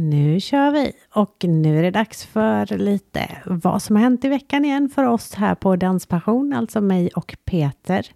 [0.00, 4.28] Nu kör vi och nu är det dags för lite vad som har hänt i
[4.28, 8.06] veckan igen för oss här på Danspassion, alltså mig och Peter.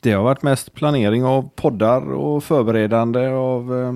[0.00, 3.92] Det har varit mest planering av poddar och förberedande av eh,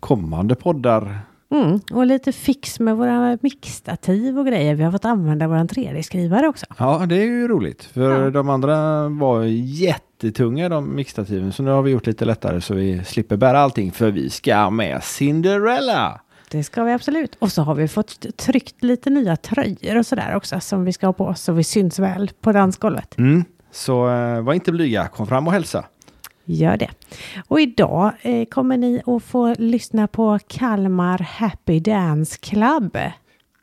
[0.00, 1.18] kommande poddar.
[1.50, 4.74] Mm, och lite fix med våra mixtativ och grejer.
[4.74, 6.66] Vi har fått använda våran 3D-skrivare också.
[6.78, 7.84] Ja, det är ju roligt.
[7.84, 8.30] För Ja.
[8.30, 11.52] de andra var jättetunga de mixtativen.
[11.52, 13.92] Så nu har vi gjort lite lättare så vi slipper bära allting.
[13.92, 16.20] För vi ska med Cinderella.
[16.52, 17.36] Det ska vi absolut.
[17.38, 21.06] Och så har vi fått tryckt lite nya tröjor och sådär också som vi ska
[21.06, 23.18] ha på oss så vi syns väl på dansgolvet.
[23.18, 23.44] Mm.
[23.70, 25.84] Så eh, var inte blyga, kom fram och hälsa.
[26.44, 26.90] Gör det.
[27.48, 32.98] Och idag eh, kommer ni att få lyssna på Kalmar Happy Dance Club.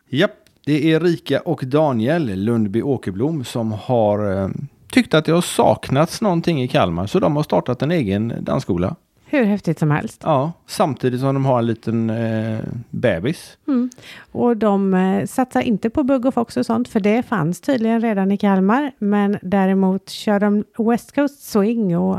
[0.09, 4.49] Japp, det är Rika och Daniel Lundby Åkerblom som har eh,
[4.91, 7.07] tyckt att det har saknats någonting i Kalmar.
[7.07, 8.95] Så de har startat en egen dansskola.
[9.31, 10.21] Hur häftigt som helst.
[10.23, 13.57] Ja, samtidigt som de har en liten eh, bebis.
[13.67, 13.89] Mm.
[14.31, 18.01] Och de eh, satsar inte på bugg och fox och sånt, för det fanns tydligen
[18.01, 18.91] redan i Kalmar.
[18.99, 22.17] Men däremot kör de West Coast Swing och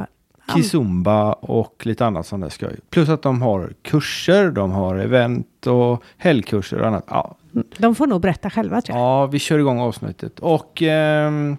[0.55, 2.77] Kizumba och lite annat sånt där skoj.
[2.91, 7.05] Plus att de har kurser, de har event och helgkurser och annat.
[7.09, 7.37] Ja,
[7.79, 9.07] de får nog berätta själva tror jag.
[9.07, 10.41] ja vi kör igång avsnittet.
[10.41, 11.57] Och ehm,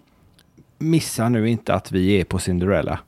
[0.78, 3.00] missa nu inte att vi är på Cinderella.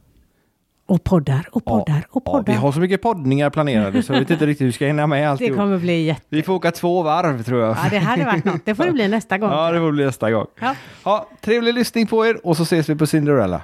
[0.85, 2.53] Och poddar och Ja, poddar och Ja, poddar.
[2.53, 5.07] vi har så mycket poddningar planerade så jag vet inte riktigt hur vi ska hinna
[5.07, 5.57] med det alltihop.
[5.57, 6.21] kommer bli jätte...
[6.29, 7.69] Vi får åka två varv tror jag.
[7.69, 8.65] Ja, det hade varit något.
[8.65, 9.51] Det får det bli nästa gång.
[9.51, 10.45] Ja, det får bli nästa gång.
[10.61, 10.75] Ja.
[11.05, 13.61] Ja, trevlig lyssning på er och så ses vi på Cinderella.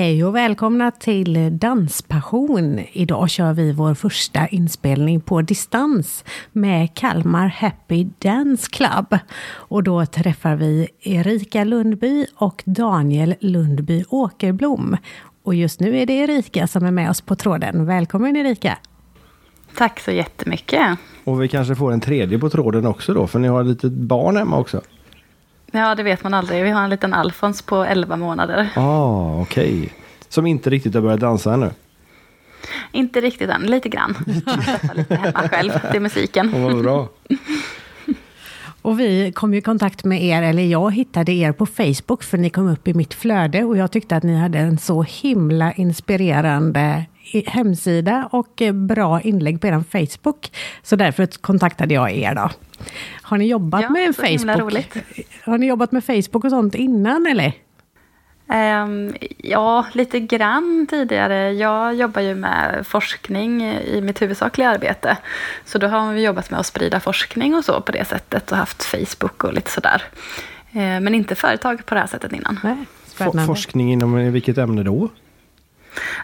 [0.00, 2.80] Hej och välkomna till Danspassion.
[2.92, 9.18] Idag kör vi vår första inspelning på distans med Kalmar Happy Dance Club.
[9.52, 14.96] Och då träffar vi Erika Lundby och Daniel Lundby Åkerblom.
[15.42, 17.86] Och just nu är det Erika som är med oss på tråden.
[17.86, 18.78] Välkommen Erika!
[19.76, 20.98] Tack så jättemycket.
[21.24, 23.92] Och vi kanske får en tredje på tråden också då, för ni har ett litet
[23.92, 24.80] barn hemma också.
[25.70, 26.64] Ja, det vet man aldrig.
[26.64, 28.68] Vi har en liten Alfons på 11 månader.
[28.76, 29.92] Ah, okej.
[30.28, 31.70] Som inte riktigt har börjat dansa ännu.
[32.92, 34.14] Inte riktigt än, lite grann.
[34.44, 36.54] Träffar lite hemma själv till musiken.
[36.54, 37.08] Oh, vad bra.
[38.82, 42.50] Och vi kom i kontakt med er, eller jag hittade er på Facebook för ni
[42.50, 47.04] kom upp i mitt flöde och jag tyckte att ni hade en så himla inspirerande
[47.46, 50.50] hemsida och eh, bra inlägg på er Facebook.
[50.82, 52.50] Så därför kontaktade jag er då.
[53.22, 54.58] Har ni jobbat Ja, med Facebook?
[54.58, 54.96] roligt.
[55.44, 57.52] Har ni jobbat med Facebook och sånt innan eller?
[58.52, 61.52] Ehm, ja, lite grann tidigare.
[61.52, 65.16] Jag jobbar ju med forskning i mitt huvudsakliga arbete.
[65.64, 68.58] Så då har vi jobbat med att sprida forskning och så på det sättet och
[68.58, 70.02] haft Facebook och lite sådär.
[70.72, 72.60] Ehm, men inte företag på det här sättet innan.
[72.64, 72.76] Nej,
[73.46, 75.08] forskning inom vilket ämne då?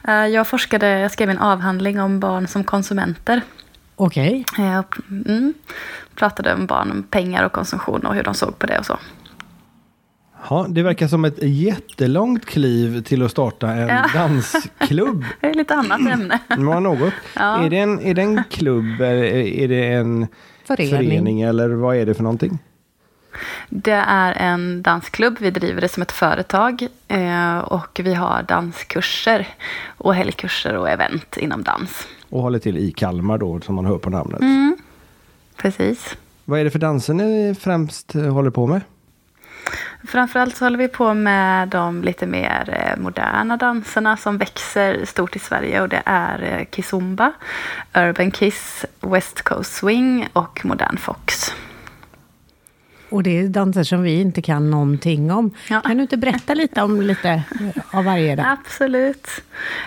[0.04, 3.41] Ehm, jag forskade, jag skrev en avhandling om barn som konsumenter.
[3.97, 4.44] Okej.
[4.59, 5.54] Jag mm,
[6.15, 8.99] pratade om barn, om pengar och konsumtion och hur de såg på det och så.
[10.50, 14.04] Ja, det verkar som ett jättelångt kliv till att starta en Ja.
[14.15, 15.25] dansklubb.
[15.41, 16.38] Det är lite annat ämne.
[16.59, 17.15] Var något.
[17.37, 17.65] Ja.
[17.65, 20.27] Är, det en, är det en klubb är det en
[20.66, 20.91] Förening.
[20.97, 22.59] förening eller vad är det för någonting?
[23.69, 25.36] Det är en dansklubb.
[25.41, 26.86] Vi driver det som ett företag.
[27.08, 29.47] eh, Och vi har danskurser
[29.97, 32.06] och helgkurser och event inom dans.
[32.30, 34.41] Och håller till i Kalmar då som man hör på namnet.
[34.41, 34.76] Mm.
[35.56, 36.16] Precis.
[36.44, 38.80] Vad är det för danser ni främst eh, håller på med?
[40.08, 42.64] Framförallt så håller vi på med de lite mer
[42.97, 45.80] eh, moderna danserna som växer stort i Sverige.
[45.82, 47.32] Och det är kizumba,
[47.94, 51.54] urban kiss, west coast swing och modern fox.
[53.09, 55.50] Och det är danser som vi inte kan någonting om.
[55.71, 55.81] Ja.
[55.81, 57.43] Kan du inte berätta lite om lite
[57.91, 58.44] av varje där?
[58.53, 59.28] Absolut.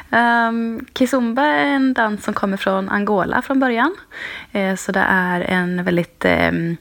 [0.09, 3.95] Um, kizumba är en dans som kommer från Angola från början.
[4.51, 6.77] Eh, så det är en väldigt em,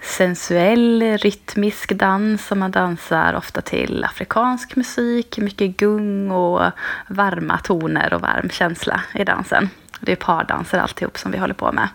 [0.00, 5.38] sensuell, rytmisk dans som man dansar ofta till afrikansk musik.
[5.38, 6.70] Mycket gung och
[7.08, 9.68] varma toner och varm känsla i dansen.
[10.02, 11.88] Det är pardanser alltihop som vi håller på med.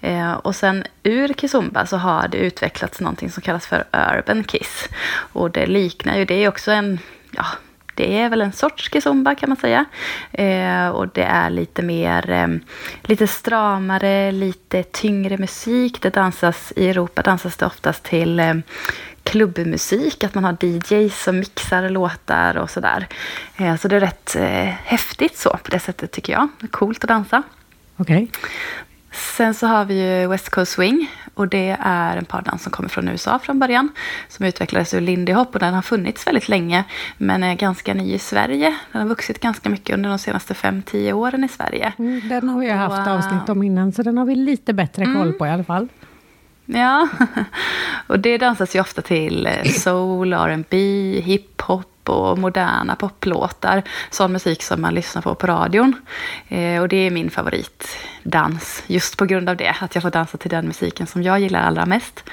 [0.00, 4.88] Eh, och sen ur kizumba så har det utvecklats någonting som kallas för urban kiss.
[5.10, 6.98] Och det liknar ju, det är också en,
[7.30, 7.44] ja,
[7.94, 9.84] det är väl en sorts kizumba kan man säga.
[10.32, 12.48] Eh, och det är lite mer, eh,
[13.02, 16.02] lite stramare, lite tyngre musik.
[16.02, 18.54] Det dansas, i Europa dansas det oftast till eh,
[19.30, 23.06] klubbmusik, att man har DJs som mixar låtar och sådär.
[23.56, 26.48] Eh, så det är rätt eh, häftigt så på det sättet tycker jag.
[26.60, 27.42] Det är coolt att dansa.
[27.96, 28.30] Okej.
[29.12, 32.88] Sen så har vi ju West Coast Swing Och det är en pardans som kommer
[32.88, 33.88] från USA från början.
[34.28, 36.84] Som utvecklades ur Lindy Hop och den har funnits väldigt länge.
[37.18, 38.76] Men är ganska ny i Sverige.
[38.92, 41.92] Den har vuxit ganska mycket under de senaste 5-10 åren i Sverige.
[41.98, 45.04] Mm, den har vi haft och, avsnitt om innan, så den har vi lite bättre
[45.04, 45.38] koll mm.
[45.38, 45.88] på i alla fall.
[46.70, 47.08] Ja,
[48.06, 50.76] och det dansas ju ofta till eh, soul, R&B,
[51.24, 53.82] hiphop och moderna poplåtar.
[54.10, 55.94] Sån musik som man lyssnar på på radion.
[56.48, 59.76] Eh, och det är min favoritdans, just på grund av det.
[59.80, 62.24] Att jag får dansa till den musiken som jag gillar allra mest.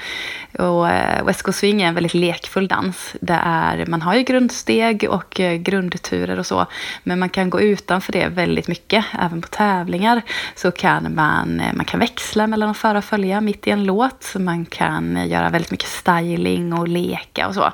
[0.58, 3.16] Och eh, West Coast Swing är en väldigt lekfull dans.
[3.20, 6.66] Det är, man har ju grundsteg och eh, grundturer och så.
[7.02, 9.04] Men man kan gå utanför det väldigt mycket.
[9.20, 10.22] Även på tävlingar
[10.54, 13.84] så kan man, eh, man kan växla mellan att föra och följa mitt i en
[13.84, 14.34] låt.
[14.38, 17.72] Man kan eh, göra väldigt mycket styling och leka och så.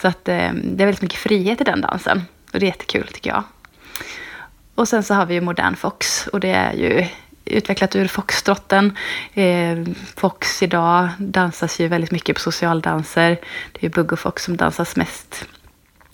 [0.00, 2.22] Så att eh, det är väldigt mycket frihet i den dansen.
[2.52, 3.44] Och det är jättekul tycker jag.
[4.74, 7.06] Och sen så har vi ju modern fox och det är ju
[7.44, 8.96] utvecklat ur foxtrotten.
[9.34, 9.78] Eh,
[10.16, 13.30] fox idag dansas ju väldigt mycket på socialdanser.
[13.72, 15.48] Det är ju bugg och fox som dansas mest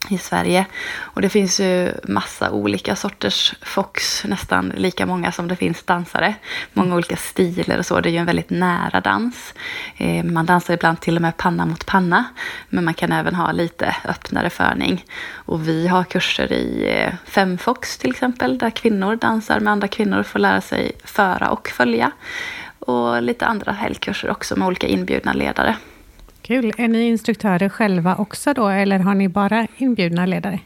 [0.08, 0.66] i Sverige.
[0.98, 6.34] Och det finns ju massa olika sorters fox, nästan lika många som det finns dansare.
[6.72, 8.00] Många olika stilar och så.
[8.00, 9.54] Det är ju en väldigt nära dans.
[9.96, 12.24] Eh, man dansar ibland till och med panna mot panna.
[12.68, 15.04] Men man kan även ha lite öppnare förning.
[15.32, 20.18] Och vi har kurser i eh, femfox till exempel, där kvinnor dansar med andra kvinnor
[20.18, 22.10] och får lära sig föra och följa.
[22.78, 25.76] Och lite andra helgkurser också med olika inbjudna ledare.
[26.50, 26.72] Kul.
[26.78, 30.60] Är ni instruktörer själva också då, eller har ni bara inbjudna ledare?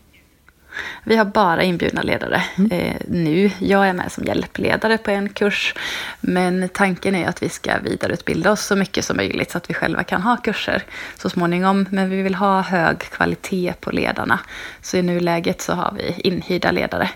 [1.05, 2.71] Vi har bara inbjudna ledare mm.
[2.73, 3.51] eh, nu.
[3.59, 5.75] Jag är med som hjälpledare på en kurs.
[6.21, 9.75] Men tanken är att vi ska vidareutbilda oss så mycket som möjligt så att vi
[9.75, 10.83] själva kan ha kurser
[11.17, 11.87] så småningom.
[11.91, 14.41] Men vi vill ha hög kvalitet på ledarna.
[14.83, 17.11] Så i nuläget så har vi inhyrda ledare.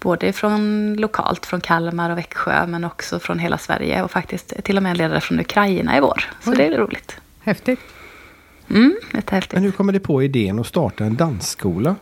[0.00, 4.76] Både från lokalt, från Kalmar och Växjö, men också från hela Sverige och faktiskt till
[4.76, 6.24] och med en ledare från Ukraina i vår.
[6.40, 6.56] Så Oj.
[6.56, 7.20] det är roligt.
[7.42, 7.80] Häftigt.
[8.70, 9.54] Mm, jättehäftigt.
[9.54, 11.96] Men hur kommer det på idén att starta en dansskola?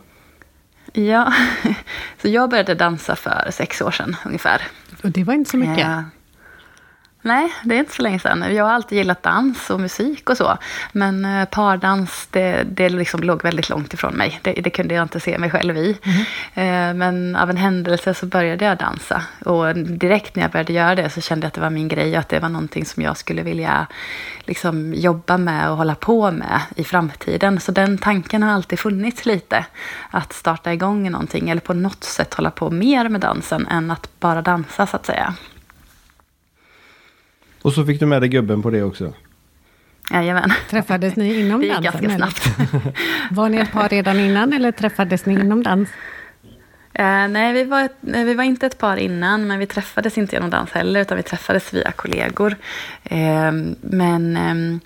[0.93, 1.33] Ja,
[2.21, 4.61] så jag började dansa för sex år sedan ungefär.
[5.03, 5.79] Och det var inte så mycket?
[5.79, 6.03] Ja.
[7.21, 8.55] Nej, det är inte så länge sedan.
[8.55, 10.57] Jag har alltid gillat dans och musik och så.
[10.91, 14.39] Men eh, pardans, det, det liksom låg väldigt långt ifrån mig.
[14.41, 15.97] Det, det kunde jag inte se mig själv i.
[16.03, 16.97] Mm.
[16.97, 19.23] Men av en händelse så började jag dansa.
[19.45, 22.11] Och direkt när jag började göra det så kände jag att det var min grej
[22.11, 23.87] och att det var någonting som jag skulle vilja
[24.39, 27.59] liksom jobba med och hålla på med i framtiden.
[27.59, 29.65] Så den tanken har alltid funnits lite.
[30.09, 34.19] Att starta igång någonting eller på något sätt hålla på mer med dansen än att
[34.19, 35.33] bara dansa så att säga.
[37.61, 39.13] Och så fick du med dig gubben på det också?
[40.11, 40.53] Jajamän.
[40.69, 41.81] Träffades ni inom dansen?
[41.81, 42.49] Det gick ganska snabbt.
[43.31, 45.89] Var ni ett par redan innan eller träffades ni inom dans?
[46.99, 50.49] Uh, nej, vi var, vi var inte ett par innan, men vi träffades inte genom
[50.49, 52.55] dans heller, utan vi träffades via kollegor.
[53.11, 53.51] Uh,
[53.81, 54.79] men um,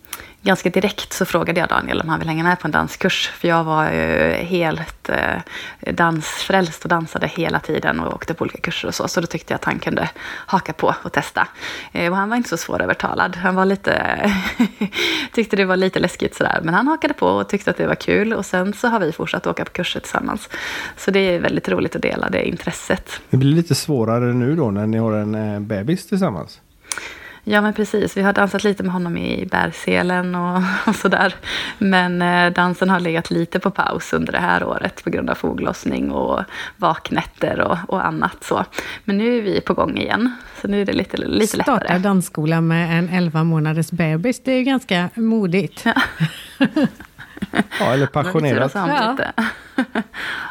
[0.44, 3.31] ganska direkt så frågade jag Daniel om han ville hänga med på en danskurs.
[3.36, 8.57] För jag var ju helt eh, dansfrälst och dansade hela tiden och åkte på olika
[8.57, 9.07] kurser och så.
[9.07, 11.48] Så då tyckte jag att han kunde haka på och testa.
[11.92, 13.36] Eh, och han var inte så svårövertalad.
[13.36, 14.31] Han var lite,
[15.34, 16.60] tyckte det var lite läskigt sådär.
[16.63, 18.34] Men han hakade på och tyckte att det var kul.
[18.34, 20.50] Och sen så har vi fortsatt åka på kurser tillsammans.
[20.98, 23.22] Så det är väldigt roligt att dela det intresset.
[23.30, 26.60] Det blir lite svårare nu då när ni har en eh, bebis tillsammans?
[27.45, 31.36] Ja men precis, vi har dansat lite med honom i bärselen och, och sådär.
[31.78, 35.35] Men eh, dansen har legat lite på paus under det här året på grund av
[35.35, 36.44] foglossning och
[36.78, 38.66] vaknätter och, och annat så.
[39.04, 41.78] Men nu är vi på gång igen, så nu är det lite, lite lättare.
[41.78, 45.85] Starta dansskola med en 11 månaders bebis, det är ju ganska modigt.
[45.85, 45.94] Ja,
[47.80, 48.71] ja eller passionerat.
[48.76, 49.18] Ja.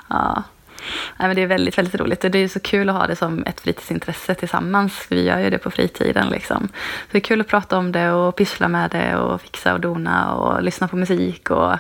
[0.09, 0.43] ja.
[1.19, 2.25] Nej, men det är väldigt, väldigt roligt.
[2.25, 5.07] Och det är så kul att ha det som ett fritidsintresse tillsammans.
[5.09, 6.29] Vi gör ju det på fritiden.
[6.29, 6.69] Liksom.
[6.69, 9.81] Så det är kul att prata om det och pyssla med det och fixa och
[9.81, 11.51] dona och lyssna på musik.
[11.51, 11.77] Och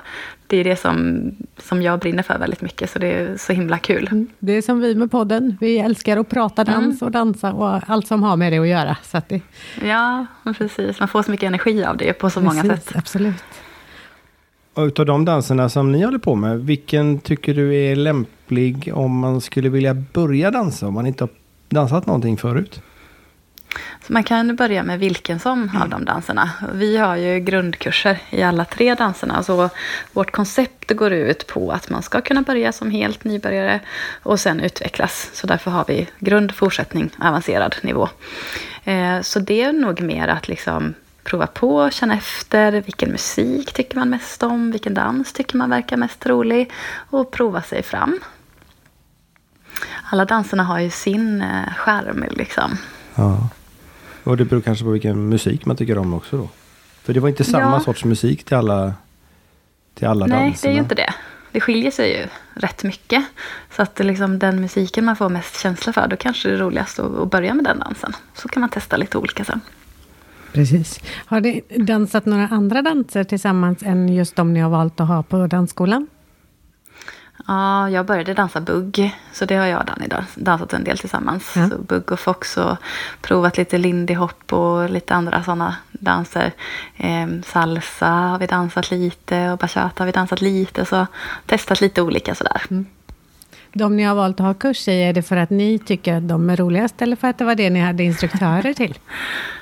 [0.52, 1.22] det är det som,
[1.58, 4.08] som jag brinner för väldigt mycket, så det är så himla kul.
[4.10, 4.28] Mm.
[4.38, 5.56] Det är som vi med podden.
[5.60, 7.06] Vi älskar att prata dans mm.
[7.06, 8.96] och dansa och allt som har med det att göra.
[9.02, 9.40] Så att det...
[9.82, 10.26] Ja,
[10.58, 10.98] precis.
[10.98, 12.92] Man får så mycket energi av det på så precis, många sätt.
[12.96, 13.44] Absolut.
[14.74, 19.18] Och utav de danserna som ni håller på med, vilken tycker du är lämplig om
[19.18, 21.30] man skulle vilja börja dansa, om man inte har
[21.68, 22.80] dansat någonting förut?
[24.06, 25.82] Så man kan börja med vilken som mm.
[25.82, 26.50] av de danserna.
[26.72, 29.42] Vi har ju grundkurser i alla tre danserna.
[29.42, 29.70] Så
[30.12, 33.80] vårt koncept går ut på att man ska kunna börja som helt nybörjare
[34.22, 35.30] och sen utvecklas.
[35.32, 38.08] Så därför har vi grund, fortsättning, avancerad nivå.
[38.84, 43.96] Eh, så det är nog mer att liksom prova på, känna efter vilken musik tycker
[43.96, 46.70] man mest om, vilken dans tycker man verkar mest rolig
[47.10, 48.20] och prova sig fram.
[50.10, 52.78] Alla danserna har ju sin eh, skärm liksom.
[53.14, 53.48] Ja.
[54.24, 56.48] Och det beror kanske på vilken musik man tycker om också då?
[57.02, 57.80] För det var inte samma Ja.
[57.80, 58.94] sorts musik till alla,
[59.94, 60.68] till alla Nej, danserna.
[60.70, 61.14] det är ju inte det.
[61.52, 62.26] Det skiljer sig ju
[62.60, 63.24] rätt mycket.
[63.76, 66.98] Så att liksom den musiken man får mest känsla för, då kanske det är roligast
[66.98, 68.12] att, att börja med den dansen.
[68.34, 69.60] Så kan man testa lite olika sen.
[70.52, 71.00] Precis.
[71.26, 75.22] Har ni dansat några andra danser tillsammans än just de ni har valt att ha
[75.22, 76.06] på dansskolan?
[77.46, 80.98] Ja, jag började dansa bugg, så det har jag och Danny dans, dansat en del
[80.98, 81.52] tillsammans.
[81.56, 81.68] Ja.
[81.68, 82.76] Så bugg och fox och
[83.20, 86.52] provat lite lindy hop och lite andra sådana danser.
[86.96, 90.84] Ehm, salsa har vi dansat lite och bachata har vi dansat lite.
[90.84, 91.06] Så
[91.46, 92.62] testat lite olika sådär.
[93.72, 96.28] De ni har valt att ha kurs i, är det för att ni tycker att
[96.28, 98.98] de är roligast eller för att det var det ni hade instruktörer till?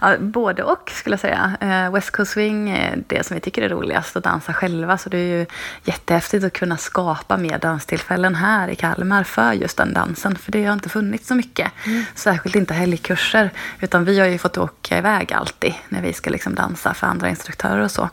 [0.00, 1.56] Ja, både och skulle jag säga.
[1.60, 4.98] Eh, West Coast Swing är det som vi tycker är roligast att dansa själva.
[4.98, 5.46] Så det är ju
[5.84, 10.36] jättehäftigt att kunna skapa mer danstillfällen här i Kalmar för just den dansen.
[10.36, 11.72] För det har inte funnits så mycket.
[12.14, 13.50] Särskilt inte helgkurser.
[13.80, 17.28] Utan vi har ju fått åka iväg alltid när vi ska liksom dansa för andra
[17.28, 18.08] instruktörer och så.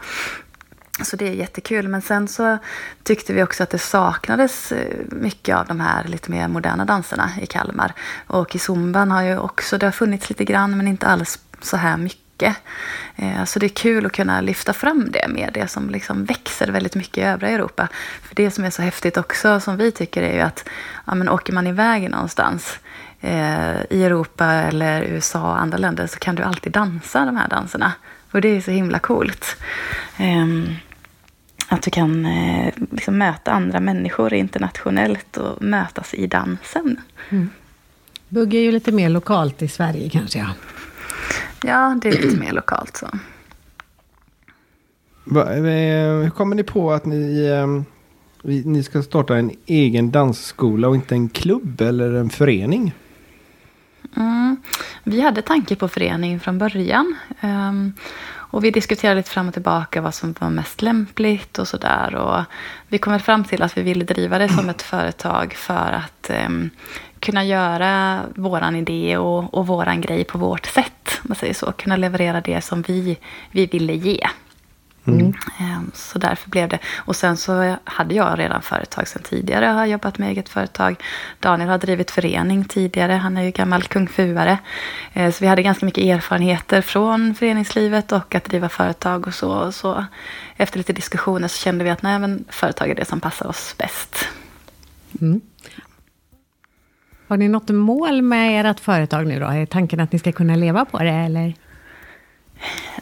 [1.04, 1.88] Så det är jättekul.
[1.88, 2.58] Men sen så
[3.04, 7.32] tyckte vi också att det saknades eh, mycket av de här lite mer moderna danserna
[7.42, 7.94] i Kalmar.
[8.28, 11.78] Och i zumban har ju också, det har funnits lite grann men inte alls så
[11.78, 12.56] här mycket.
[13.16, 16.68] Eh, så det är kul att kunna lyfta fram det med det som liksom växer
[16.68, 17.88] väldigt mycket i övriga Europa.
[18.22, 20.70] För det som är så häftigt också som vi tycker är ju att
[21.06, 22.80] ja, men åker man iväg någonstans
[23.22, 27.48] eh, i Europa eller USA och andra länder så kan du alltid dansa de här
[27.48, 27.92] danserna.
[28.32, 29.56] Och det är så himla coolt.
[30.18, 30.76] Ehm,
[31.70, 36.98] Ehm, att du kan eh, liksom möta andra människor internationellt och mötas i dansen.
[38.30, 40.40] Bugg är ju lite mer lokalt i Sverige kanske.
[40.40, 40.48] Ja.
[41.64, 43.06] Ja, det är lite mer lokalt så.
[45.40, 45.54] Eh,
[46.24, 47.82] hur kommer ni på att ni, eh,
[48.44, 52.94] vi- ni ska starta en egen dansskola och inte en klubb eller en förening?
[54.16, 54.58] Mm.
[55.04, 57.16] Vi hade tanke på förening från början.
[57.42, 57.94] Ehm,
[58.52, 62.16] och vi diskuterade lite fram och tillbaka vad som var mest lämpligt och sådär.
[62.16, 62.44] Och
[62.88, 66.50] vi kom fram till att vi ville driva det som ett företag för att eh,
[67.20, 71.20] kunna göra våran idé och, och våran grej på vårt sätt.
[71.22, 71.72] Man säger så.
[71.72, 73.18] Kunna leverera det som vi,
[73.52, 74.28] vi ville ge.
[75.60, 76.80] Ehm, Så därför blev det.
[76.98, 79.66] Och sen så hade jag redan företag sen tidigare.
[79.66, 80.96] Jag har jobbat med eget företag.
[81.40, 83.14] Daniel har drivit förening tidigare.
[83.14, 84.58] Han är ju gammal kungfuare.
[85.14, 89.72] Eh, Så vi hade ganska mycket erfarenheter från föreningslivet och att driva företag och så.
[89.72, 90.06] så
[90.58, 93.76] efter lite diskussioner så kände vi att nej, men företag är det som passar oss
[93.78, 94.28] bäst.
[95.22, 95.42] Mm.
[97.28, 99.46] Har ni något mål med ert företag nu då?
[99.48, 101.54] Är tanken att ni ska kunna leva på det eller?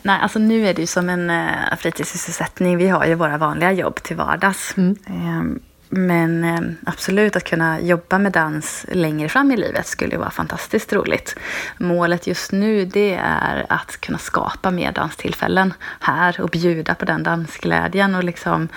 [0.01, 2.77] Nej, alltså nu är det ju som en uh, fritidssysselsättning.
[2.77, 4.75] Vi har ju våra vanliga jobb till vardags.
[4.77, 5.59] Ehm,
[5.89, 10.29] men eh, absolut att kunna jobba med dans längre fram i livet skulle ju vara
[10.29, 11.35] fantastiskt roligt.
[11.77, 17.23] Målet just nu det är att kunna skapa mer danstillfällen här och bjuda på den
[17.23, 18.15] dansglädjen.
[18.15, 18.67] Och liksom,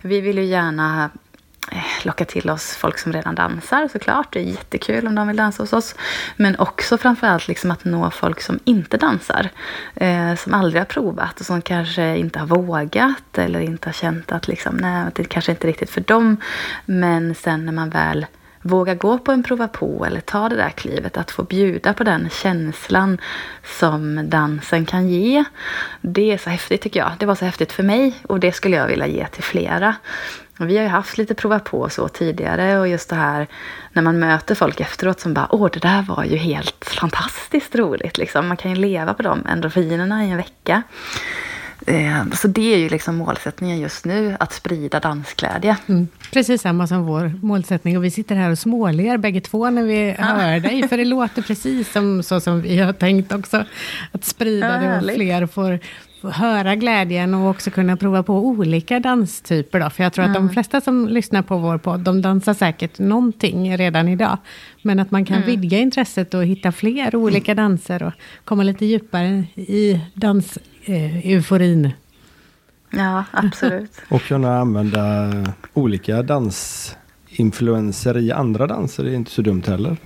[0.00, 1.10] vi vill ju gärna eh,
[1.72, 4.32] Eh, locka till oss folk som redan dansar såklart.
[4.32, 5.94] Det är jättekul om de vill dansa hos oss.
[6.36, 9.48] Men också framförallt liksom att nå folk som inte dansar.
[9.94, 14.32] Eh, som aldrig har provat och som kanske inte har vågat eller inte har känt
[14.32, 16.36] att liksom, nej, det kanske inte är riktigt för dem.
[16.84, 18.26] Men sen när man väl
[18.66, 21.16] våga gå på en prova på eller ta det där klivet.
[21.16, 23.18] Att få bjuda på den känslan
[23.64, 25.44] som dansen kan ge.
[26.00, 27.12] Det är så häftigt tycker jag.
[27.18, 29.94] Det var så häftigt för mig och det skulle jag vilja ge till flera.
[30.58, 33.46] Och vi har ju haft lite prova på och så tidigare och just det här
[33.92, 38.18] när man möter folk efteråt som bara åh det där var ju helt fantastiskt roligt.
[38.18, 38.48] Liksom.
[38.48, 40.82] Man kan ju leva på de endorfinerna i en vecka.
[41.86, 45.76] Eh, så det är ju liksom målsättningen just nu, att sprida dansglädje.
[45.86, 46.08] Mm.
[46.32, 47.96] Precis samma som vår målsättning.
[47.96, 50.88] Och vi sitter här och småler bägge två när vi hör dig.
[50.88, 53.64] För det låter precis som, så som vi har tänkt också.
[54.12, 55.78] Att sprida Ja, det och fler får,
[56.20, 59.80] får höra glädjen och också kunna prova på olika danstyper.
[59.80, 59.90] Då.
[59.90, 63.76] För jag tror att de flesta som lyssnar på vår podd, de dansar säkert någonting
[63.76, 64.38] redan idag.
[64.82, 68.12] Men att man kan vidga intresset och hitta fler olika danser och
[68.44, 71.90] komma lite djupare i dans-euforin.
[72.96, 74.00] Ja, absolut.
[74.08, 75.32] Och kunna använda
[75.74, 79.96] olika dansinfluenser i andra danser är inte så dumt heller.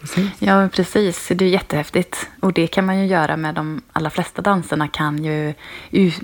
[0.00, 0.30] Precis.
[0.38, 1.28] Ja, precis.
[1.34, 2.28] Det är jättehäftigt.
[2.40, 4.88] Och det kan man ju göra med de allra flesta danserna.
[4.88, 5.54] Kan ju,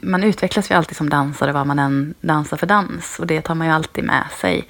[0.03, 3.19] man utvecklas ju alltid som dansare vad man än dansar för dans.
[3.19, 4.69] Och det tar man ju alltid med sig.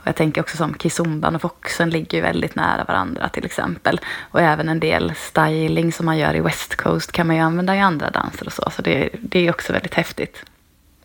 [0.00, 4.00] Och jag tänker också som kizumban och foxen ligger ju väldigt nära varandra till exempel.
[4.30, 7.76] Och även en del styling som man gör i West Coast kan man ju använda
[7.76, 8.70] i andra danser och så.
[8.76, 10.44] Så det, det är också väldigt häftigt.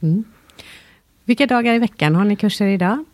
[0.03, 0.23] Mm.
[1.25, 3.05] Vilka dagar i veckan har ni kurser idag?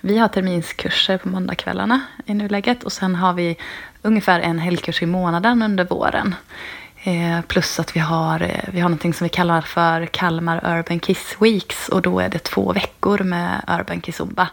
[0.00, 3.56] Vi har terminskurser på måndagskvällarna i nuläget och sen har vi
[4.02, 6.34] ungefär en helgkurs i månaden under våren.
[7.02, 11.00] Eh, plus att vi har, eh, vi har någonting som vi kallar för Kalmar Urban
[11.00, 14.48] Kiss Weeks och då är det två veckor med Urban Kizumba.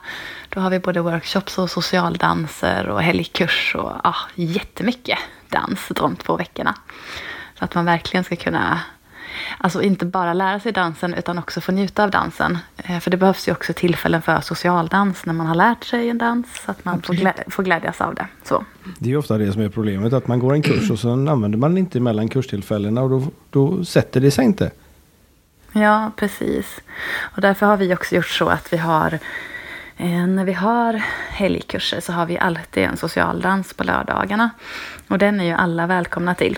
[0.50, 5.20] Då har vi både workshops och socialdanser och helgkurs och ja, jättemycket
[5.50, 6.76] dans de två veckorna.
[7.60, 8.80] Så att man verkligen ska kunna
[9.58, 12.58] Alltså inte bara lära sig dansen utan också få njuta av dansen.
[12.78, 16.18] Eh, för det behövs ju också tillfällen för socialdans när man har lärt sig en
[16.18, 16.62] dans.
[16.66, 18.28] Så att man får, glä får glädjas av det.
[18.44, 18.66] Så.
[19.00, 20.14] Det är ju ofta det som är problemet.
[20.14, 23.86] Att man går en kurs och så använder man inte mellan kurstillfällena och då, då
[23.86, 24.72] sätter det sig inte.
[25.72, 26.82] Ja, precis.
[27.36, 29.20] Och därför har vi också gjort så att vi har
[29.98, 30.94] eh, när vi har
[31.30, 34.50] helgkurser så har vi alltid en socialdans på lördagarna.
[35.08, 36.58] Och den är ju alla välkomna till.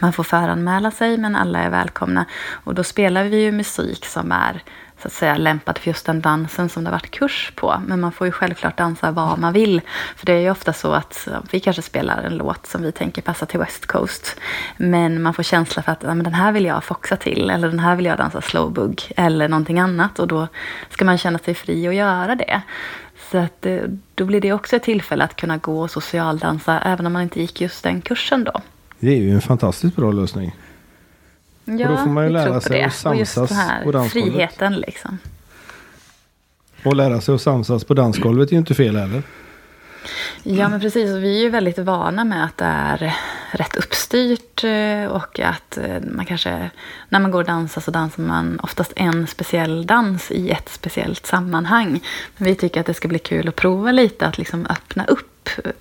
[0.00, 2.24] Man får föranmäla sig men alla är välkomna.
[2.50, 4.62] Och då spelar vi ju musik som är
[5.02, 7.82] så att säga lämpad för just den dansen som det har varit kurs på.
[7.86, 9.80] Men man får ju självklart dansa vad man vill.
[10.16, 13.22] För det är ju ofta så att vi kanske spelar en låt som vi tänker
[13.22, 14.36] passa till West Coast.
[14.76, 17.50] Men man får känsla för att ja, men den här vill jag foxa till.
[17.50, 19.12] Eller den här vill jag dansa slowbug.
[19.16, 20.18] Eller någonting annat.
[20.18, 20.48] Och då
[20.90, 22.62] ska man känna sig fri att göra det.
[23.30, 23.82] Så att, eh,
[24.14, 27.40] då blir det också ett tillfälle att kunna gå och socialdansa även om man inte
[27.40, 28.60] gick just den kursen då.
[29.02, 30.56] Det är ju en fantastiskt bra lösning.
[31.64, 32.84] Ja, och då får man ju lära sig det.
[32.84, 34.32] att samsas och just här på dansgolvet.
[34.32, 35.18] Friheten liksom.
[36.84, 39.22] Och lära sig att samsas på dansgolvet är ju inte fel heller.
[40.42, 41.10] Ja, men precis.
[41.10, 43.16] Vi är ju väldigt vana med att det är
[43.54, 46.70] rätt uppstyrt eh, och att eh, man kanske,
[47.08, 51.26] när man går och dansar så dansar man oftast en speciell dans i ett speciellt
[51.26, 52.00] sammanhang.
[52.36, 55.28] Men vi tycker att det ska bli kul att prova lite, att liksom öppna upp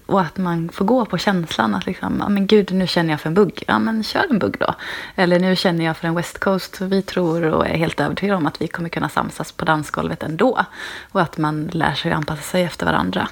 [0.05, 3.21] och att man får gå på känslan att liksom, ja men gud, nu känner jag
[3.21, 3.63] för en bugg.
[3.67, 4.75] Ja, men kör en bugg då.
[5.15, 6.81] Eller nu känner jag för en West Coast.
[6.81, 10.65] Vi tror och är helt övertygade om att vi kommer kunna samsas på dansgolvet ändå.
[11.11, 13.27] Och att man lär sig anpassa sig efter varandra.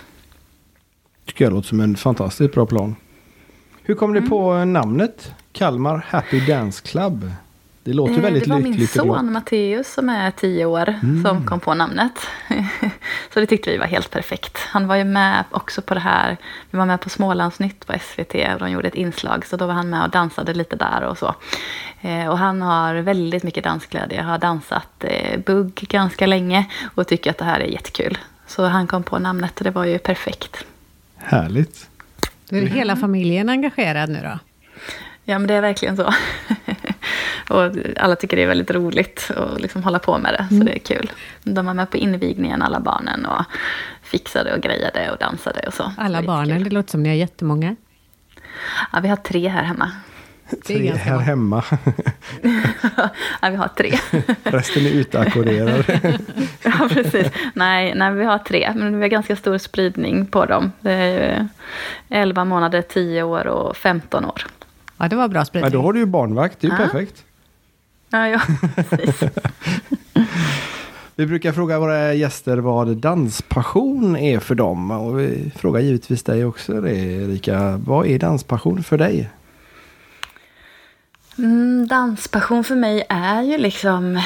[1.26, 2.96] Tycker jag låter som en fantastiskt bra plan.
[3.90, 4.24] Hur kom mm.
[4.24, 7.32] ni på namnet Kalmar Happy Dance Club?
[7.84, 8.94] Det låter eh, väldigt lyckligt.
[8.94, 11.24] Det var min son Matteus som är tio år mm.
[11.24, 12.12] som kom på namnet.
[13.34, 14.58] så det tyckte vi var helt perfekt.
[14.58, 16.38] Han var ju med också på det här.
[16.72, 19.46] Vi var med på Smålandsnytt på SVT och de gjorde ett inslag.
[19.46, 21.36] Så då var han med och dansade lite där och så.
[22.02, 24.18] Eh, och han har väldigt mycket dansglädje.
[24.18, 28.18] Jag har dansat eh, bugg ganska länge och tycker att det här är jättekul.
[28.48, 30.66] Så han kom på namnet och det var ju perfekt.
[31.18, 31.89] Härligt.
[32.50, 34.40] Då är hela familjen engagerad nu då?
[35.24, 36.04] Ja, men det är verkligen så.
[37.50, 40.66] och alla tycker det är väldigt roligt att liksom hålla på med det, så mm.
[40.66, 41.12] det är kul.
[41.44, 43.46] De var med på invigningen, alla barnen, och
[44.04, 45.92] fixade och grejade och dansade och så.
[45.98, 47.76] Alla barnen, det låter som ni har jättemånga.
[48.94, 49.92] Ja, vi har tre här hemma.
[50.68, 51.64] Tre här hemma.
[53.42, 53.98] ja, vi har tre.
[54.44, 56.00] Resten är utackorderade.
[56.64, 57.28] ja, precis.
[57.54, 60.72] Nej, nej, vi har tre, men vi har ganska stor spridning på dem.
[60.80, 61.48] Det är
[62.10, 64.46] 11 månader, 10 år och 15 år.
[64.98, 65.72] Ja, det var bra spridning.
[65.72, 66.62] Ja, då har du ju barnvakt.
[66.62, 66.84] Det är ju ja.
[66.84, 67.24] perfekt.
[68.10, 68.42] Ja, ja,
[68.76, 69.24] precis.
[71.16, 74.92] Vi brukar fråga våra gäster vad danspassion är för dem.
[74.92, 77.80] Och vi frågar givetvis dig också det, Erika.
[77.86, 79.30] Vad är danspassion för dig?
[81.40, 84.22] Mm, danspassion för mig är ju liksom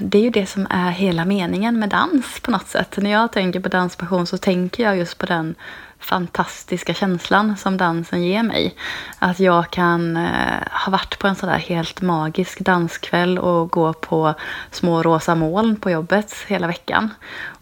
[0.00, 2.96] det är ju det som är hela meningen med dans på något sätt.
[2.96, 5.54] När jag tänker på danspassion så tänker jag just på den
[5.98, 8.74] fantastiska känslan som dansen ger mig.
[9.18, 14.34] Att jag kan eh, ha varit på en sådär helt magisk danskväll och gå på
[14.70, 17.10] små rosa moln på jobbet hela veckan.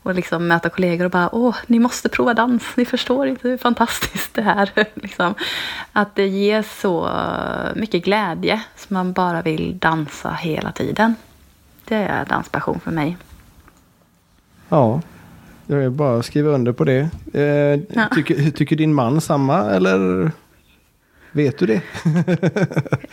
[0.06, 3.56] Och liksom möta kollegor och bara åh, ni måste prova dans, ni förstår inte hur
[3.56, 4.70] fantastiskt det är.
[4.94, 5.34] liksom.
[5.92, 7.10] Att det ger så
[7.74, 11.14] mycket glädje som man bara vill dansa hela tiden.
[11.84, 13.16] Det är danspassion för mig.
[14.68, 15.00] Ja,
[15.66, 17.08] jag är bara att skriva under på det.
[17.34, 18.08] Eh, ja.
[18.14, 20.30] tycker, tycker din man samma eller
[21.32, 21.82] vet du det?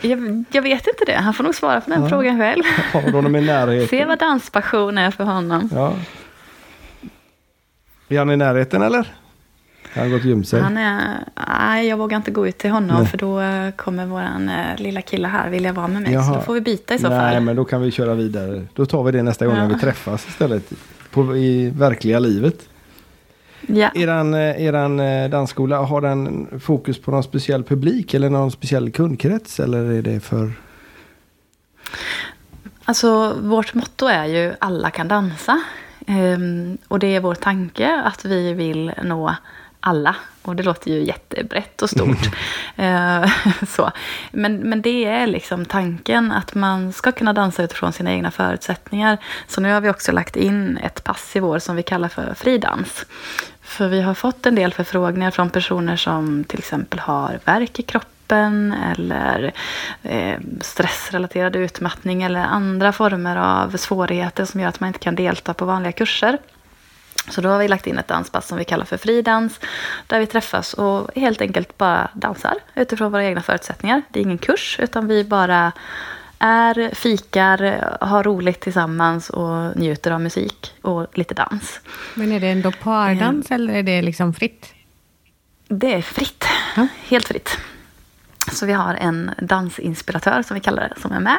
[0.00, 1.16] jag, jag, vet inte det.
[1.16, 2.08] Han får nog svara på den ja.
[2.08, 2.62] frågan själv.
[2.92, 3.88] Närheten.
[3.88, 5.70] Se vad danspassion är för honom.
[5.72, 5.94] Ja.
[8.08, 9.14] Är han i närheten eller?
[9.94, 10.60] Han har gått och gömt sig.
[10.60, 13.06] Han är, nej, jag vågar inte gå ut till honom nej.
[13.06, 13.42] för då
[13.76, 16.12] kommer våran eh, lilla kille här vilja vara med mig.
[16.12, 16.24] Jaha.
[16.24, 17.30] Så då får vi byta i så nej, fall.
[17.30, 18.66] Nej, men då kan vi köra vidare.
[18.74, 19.68] Då tar vi det nästa gång ja.
[19.68, 20.72] när vi träffas istället
[21.10, 22.68] på, i verkliga livet.
[23.66, 23.90] Ja.
[23.94, 28.90] Eran, eh, eran eh, dansskola, har den fokus på någon speciell publik eller någon speciell
[28.90, 29.60] kundkrets?
[29.60, 30.52] Eller är det för...
[32.84, 35.62] Alltså vårt motto är ju alla kan dansa.
[36.06, 39.34] Um, och det är vår tanke att vi vill nå
[39.84, 40.16] alla.
[40.42, 42.18] Och det låter ju jättebrett och stort.
[42.76, 43.30] Eh,
[43.68, 43.90] så.
[44.32, 49.18] Men, men det är liksom tanken att man ska kunna dansa utifrån sina egna förutsättningar.
[49.46, 52.34] Så nu har vi också lagt in ett pass i vår som vi kallar för
[52.34, 53.06] fridans.
[53.62, 57.82] För vi har fått en del förfrågningar från personer som till exempel har värk i
[57.82, 59.52] kroppen kroppen eller
[60.02, 65.54] eh, stressrelaterad utmattning eller andra former av svårigheter som gör att man inte kan delta
[65.54, 66.38] på vanliga kurser.
[67.30, 69.60] Så då har vi lagt in ett danspass som vi kallar för fridans.
[70.06, 74.02] Där vi träffas och helt enkelt bara dansar utifrån våra egna förutsättningar.
[74.10, 75.72] Det är ingen kurs utan vi bara
[76.38, 81.80] är, fikar, har roligt tillsammans och njuter av musik och lite dans.
[82.14, 83.60] Men är det ändå pardans mm.
[83.60, 84.74] eller är det liksom fritt?
[85.68, 86.44] Det är fritt.
[86.76, 86.88] Mm.
[87.08, 87.58] Helt fritt.
[88.52, 91.38] Så vi har en dansinspiratör som vi kallar det, som är med.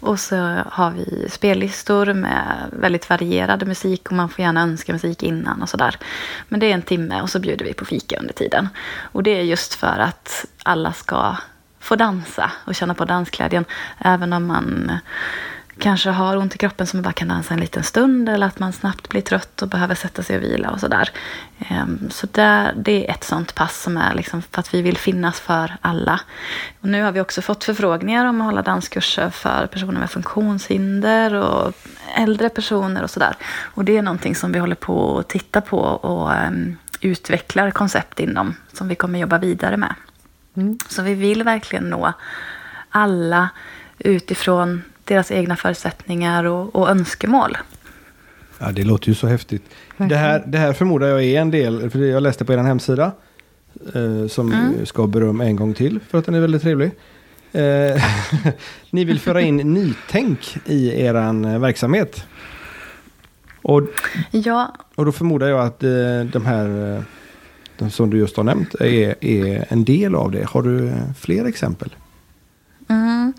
[0.00, 0.36] Och så
[0.66, 5.68] har vi spellistor med väldigt varierad musik och man får gärna önska musik innan och
[5.68, 5.98] sådär.
[6.48, 8.68] Men det är en timme och så bjuder vi på fika under tiden.
[9.12, 11.36] Och det är just för att alla ska
[11.80, 13.64] få dansa och känna på dansglädjen.
[13.98, 14.92] Även om man
[15.78, 18.72] kanske har ont i kroppen som bara kan dansa en liten stund eller att man
[18.72, 21.10] snabbt blir trött och behöver sätta sig och vila och sådär.
[21.58, 24.96] Ehm, så det, det är ett sånt pass som är liksom för att vi vill
[24.96, 26.20] finnas för alla.
[26.80, 31.34] Och nu har vi också fått förfrågningar om att hålla danskurser för personer med funktionshinder
[31.34, 31.72] och
[32.16, 33.36] äldre personer och sådär.
[33.74, 38.20] Och det är någonting som vi håller på att titta på och um, utvecklar koncept
[38.20, 39.94] inom som vi kommer jobba vidare med.
[40.56, 40.78] Mm.
[40.88, 42.12] Så vi vill verkligen nå
[42.90, 43.48] alla
[43.98, 47.56] utifrån deras egna förutsättningar och, och önskemål.
[48.58, 49.62] Ja, det låter ju så häftigt.
[49.96, 53.12] Det här, det här förmodar jag är en del, för jag läste på er hemsida,
[53.94, 54.86] eh, som mm.
[54.86, 56.90] ska beröm en gång till för att den är väldigt trevlig.
[57.52, 58.04] Eh,
[58.90, 62.24] ni vill föra in nytänk i er eh, verksamhet.
[63.62, 63.82] Och,
[64.30, 64.74] ja.
[64.94, 67.02] och då förmodar jag att eh, de här, eh,
[67.78, 70.44] de som du just har nämnt, är, är en del av det.
[70.44, 71.96] Har du fler exempel?
[72.88, 73.32] Mm.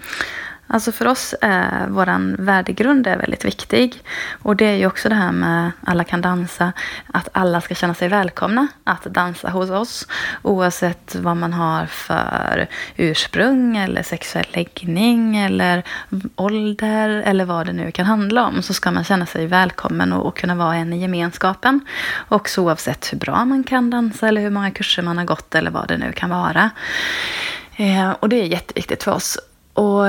[0.68, 4.04] Alltså för oss är vår värdegrund är väldigt viktig.
[4.42, 6.74] Och det är ju också det här med alla kan dansa.
[7.08, 10.08] Att alla ska känna sig välkomna att dansa hos oss.
[10.42, 15.84] Oavsett vad man har för ursprung eller sexuell läggning eller
[16.36, 18.62] ålder eller vad det nu kan handla om.
[18.62, 21.86] Så ska man känna sig välkommen och, och kunna vara en i gemenskapen.
[22.30, 25.72] Också oavsett hur bra man kan dansa eller hur många kurser man har gått eller
[25.72, 26.70] vad det nu kan vara.
[27.76, 29.38] Eh, och det är jätteviktigt för oss.
[29.74, 30.06] Och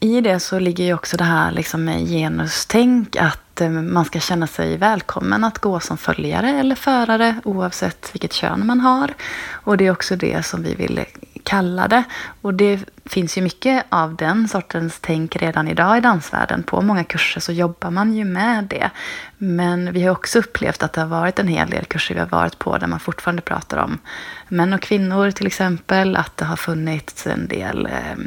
[0.00, 4.20] i det så ligger ju också det här liksom med genustänk, att eh, man ska
[4.20, 9.14] känna sig välkommen att gå som följare eller förare oavsett vilket kön man har.
[9.50, 11.04] Och det är också det som vi vill
[11.44, 12.04] kalla det.
[12.40, 16.62] Och det finns ju mycket av den sortens tänk redan idag i dansvärlden.
[16.62, 18.90] På många kurser så jobbar man ju med det.
[19.38, 22.26] Men vi har också upplevt att det har varit en hel del kurser vi har
[22.26, 23.98] varit på där man fortfarande pratar om
[24.48, 26.16] män och kvinnor till exempel.
[26.16, 28.24] Att det har funnits en del eh,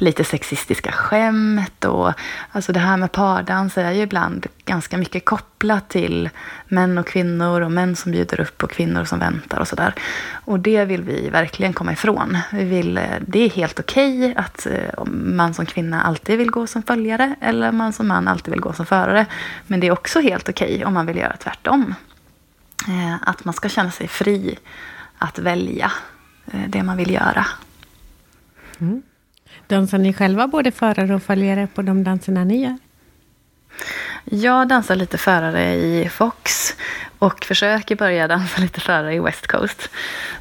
[0.00, 2.12] lite sexistiska skämt och
[2.52, 6.30] alltså det här med pardans är ju ibland ganska mycket kopplat till
[6.68, 9.94] män och kvinnor och män som bjuder upp och kvinnor som väntar och sådär.
[10.44, 12.38] Och det vill vi verkligen komma ifrån.
[12.52, 16.50] Vi vill, eh, det är helt okej okay att eh, man som kvinna alltid vill
[16.50, 19.26] gå som följare eller man som man alltid vill gå som förare.
[19.66, 21.94] Men det är också helt okej okay om man vill göra tvärtom.
[22.88, 24.58] Eh, att man ska känna sig fri
[25.18, 25.92] att välja
[26.66, 27.46] det man vill göra.
[28.80, 29.02] Mm.
[29.66, 32.78] Dansar ni själva både förare och följare på de danserna ni gör?
[34.24, 36.74] Jag dansar lite förare i Fox
[37.18, 39.90] och försöker börja dansa lite förare i West Coast.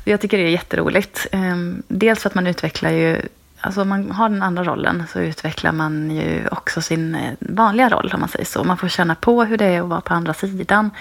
[0.04, 1.28] Jag tycker det är jätteroligt.
[1.32, 3.22] Ehm, dels för att man utvecklar ju
[3.66, 7.90] Alltså om man har den andra rollen så utvecklar man ju också sin eh, vanliga
[7.90, 8.64] roll om man säger så.
[8.64, 10.92] Man får känna på hur det är att vara på andra sidan.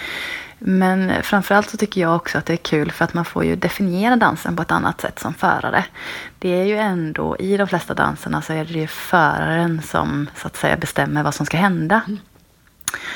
[0.58, 3.56] Men framförallt så tycker jag också att det är kul för att man får ju
[3.56, 5.84] definiera dansen på ett annat sätt som förare.
[6.38, 10.46] Det är ju ändå, i de flesta danserna så är det ju föraren som så
[10.46, 12.00] att säga bestämmer vad som ska hända.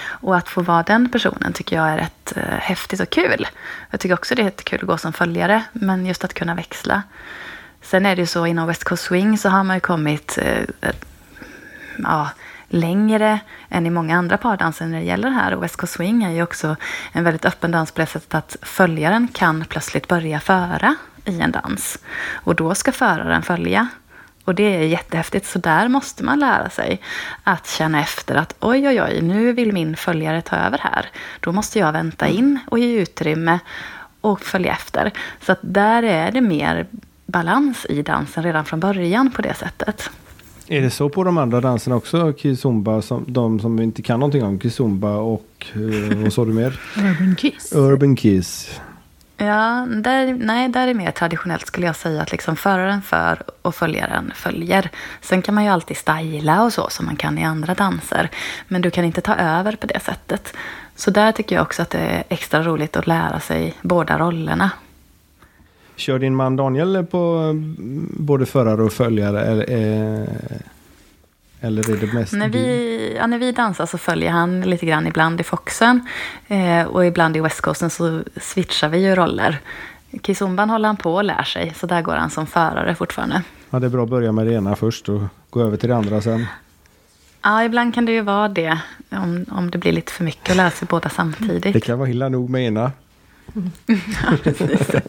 [0.06, 3.46] Och att få vara den personen tycker jag är rätt eh, häftigt och kul.
[3.90, 7.02] Jag tycker också det är kul att gå som följare, men just att kunna växla.
[7.82, 10.62] Sen är det ju så inom West Coast Swing så har man ju kommit eh,
[10.80, 10.94] eh,
[11.98, 12.30] ja,
[12.68, 15.54] längre än i många andra pardanser när det gäller det här.
[15.54, 16.76] Och West Coast Swing är ju också
[17.12, 21.52] en väldigt öppen dans på det sättet att följaren kan plötsligt börja föra i en
[21.52, 21.98] dans.
[22.32, 23.88] Och då ska föraren följa.
[24.44, 27.00] Och det är jättehäftigt, så där måste man lära sig
[27.44, 31.06] att känna efter att oj, oj, oj, nu vill min följare ta över här.
[31.40, 33.58] Då måste jag vänta in och ge utrymme
[34.20, 35.12] och följa efter.
[35.40, 36.86] Så att där är det mer
[37.28, 40.10] balans i dansen redan från början på det sättet.
[40.66, 42.32] Är det så på de andra danserna också?
[42.32, 46.80] Kizumba, som, de som inte kan någonting om kizumba och uh, vad sa du mer?
[46.96, 47.72] Urban Kiss.
[47.72, 48.80] Urban Kiss.
[49.36, 53.74] Ja, där, nej, där är mer traditionellt skulle jag säga att liksom föraren för och
[53.74, 54.90] följaren följer.
[55.20, 58.30] Sen kan man ju alltid styla och så som man kan i andra danser.
[58.68, 60.56] Men du kan inte ta över på det sättet.
[60.96, 64.70] Så där tycker jag också att det är extra roligt att lära sig båda rollerna.
[65.98, 69.42] Kör din man Daniel på mm, både förare och följare?
[69.42, 70.28] Eller, eh,
[71.60, 75.06] eller är det mest när vi, ja, när vi dansar så följer han lite grann
[75.06, 76.08] ibland i Foxen.
[76.48, 79.58] Eh, och ibland i West Coasten så switchar vi ju roller.
[80.22, 83.42] Kizumban håller han på och lär sig, så där går han som förare fortfarande.
[83.70, 85.96] Ja, det är bra att börja med det ena först och gå över till det
[85.96, 86.46] andra sen.
[87.42, 88.78] Ja, ibland kan det ju vara det.
[89.10, 91.72] Om, om det blir lite för mycket att lära sig båda samtidigt.
[91.72, 92.92] Det kan vara illa nog med ena.
[94.22, 95.00] ja,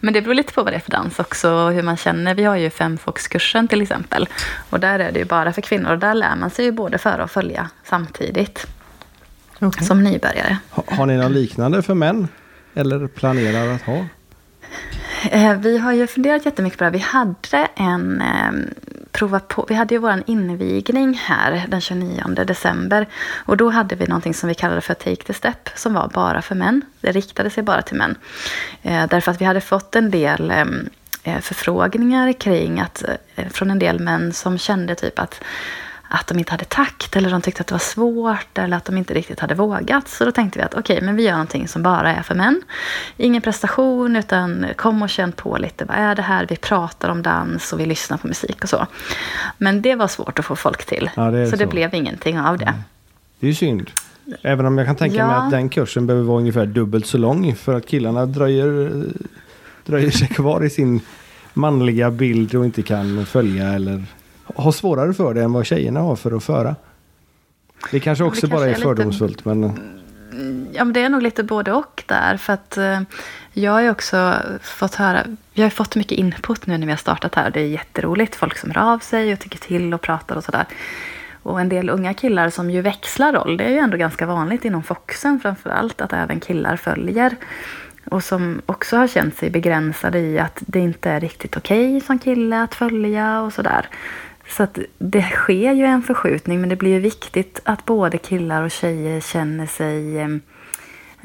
[0.00, 2.34] Men det beror lite på vad det är för dans också och hur man känner.
[2.34, 4.28] Vi har ju femfoxkursen till exempel.
[4.70, 5.92] Och där är det ju bara för kvinnor.
[5.92, 8.66] Och där lär man sig ju både föra och följa samtidigt.
[9.60, 9.86] Okay.
[9.86, 10.58] Som nybörjare.
[10.70, 12.28] Ha, har ni något liknande för män?
[12.74, 14.06] Eller planerar att ha?
[15.30, 16.90] Eh, vi har ju funderat jättemycket på det.
[16.90, 18.52] Vi hade en eh,
[19.14, 19.66] prova på.
[19.68, 23.06] Vi hade ju vår invigning här den 29 december.
[23.34, 25.70] Och då hade vi någonting som vi kallade för Take the Step.
[25.74, 26.82] Som var bara för män.
[27.00, 28.16] Det riktade sig bara till män.
[28.82, 30.50] Eh, därför att vi hade fått en del
[31.22, 35.44] eh, förfrågningar kring att, eh, från en del män som kände typ att
[36.14, 38.98] att de inte hade takt eller de tyckte att det var svårt eller att de
[38.98, 40.08] inte riktigt hade vågat.
[40.08, 42.34] Så då tänkte vi att okej, okay, men vi gör någonting som bara är för
[42.34, 42.62] män.
[43.16, 45.84] Ingen prestation utan kom och känn på lite.
[45.84, 46.46] Vad är det här?
[46.48, 48.86] Vi pratar om dans och vi lyssnar på musik och så.
[49.58, 51.10] Men det var svårt att få folk till.
[51.16, 52.64] Ja, det så, så, det blev ingenting av det.
[52.64, 52.80] Mm.
[53.40, 53.90] Det är ju synd.
[54.42, 55.26] Även om jag kan tänka ja.
[55.26, 59.04] mig att den kursen behöver vara ungefär dubbelt så lång för att killarna dröjer,
[59.84, 61.00] dröjer sig kvar i sin
[61.52, 64.04] manliga bild och inte kan följa eller
[64.54, 66.76] har svårare för det än vad tjejerna har för att föra.
[67.90, 69.36] Det kanske också det bara är, är fördomsfullt.
[69.36, 69.78] Lite, men...
[70.72, 72.36] Ja, men det är nog lite både och där.
[72.36, 73.00] För att eh,
[73.52, 76.96] jag har ju också fått höra, vi har fått mycket input nu när vi har
[76.96, 77.50] startat här.
[77.50, 78.34] Det är jätteroligt.
[78.34, 80.66] Folk som hör av sig och tycker till och pratar och sådär.
[81.42, 83.56] Och en del unga killar som ju växlar roll.
[83.56, 87.36] Det är ju ändå ganska vanligt inom Foxen framför allt att även killar följer.
[88.10, 92.06] Och som också har känt sig begränsade i att det inte är riktigt okej okay
[92.06, 93.88] som kille att följa och sådär.
[94.48, 94.66] Så
[94.98, 99.20] det sker ju en förskjutning men det blir ju viktigt att både killar och tjejer
[99.20, 100.28] känner sig eh,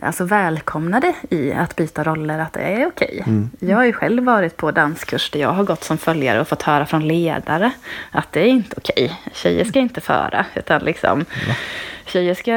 [0.01, 3.23] alltså välkomnade i att byta roller, att det är okej.
[3.27, 3.49] Mm.
[3.59, 6.61] Jag har ju själv varit på danskurs där jag har gått som följare och fått
[6.61, 7.71] höra från ledare
[8.11, 9.21] att det är inte okej.
[9.33, 11.53] Tjejer ska inte föra, utan liksom ja
[12.09, 12.51] tjejer ska...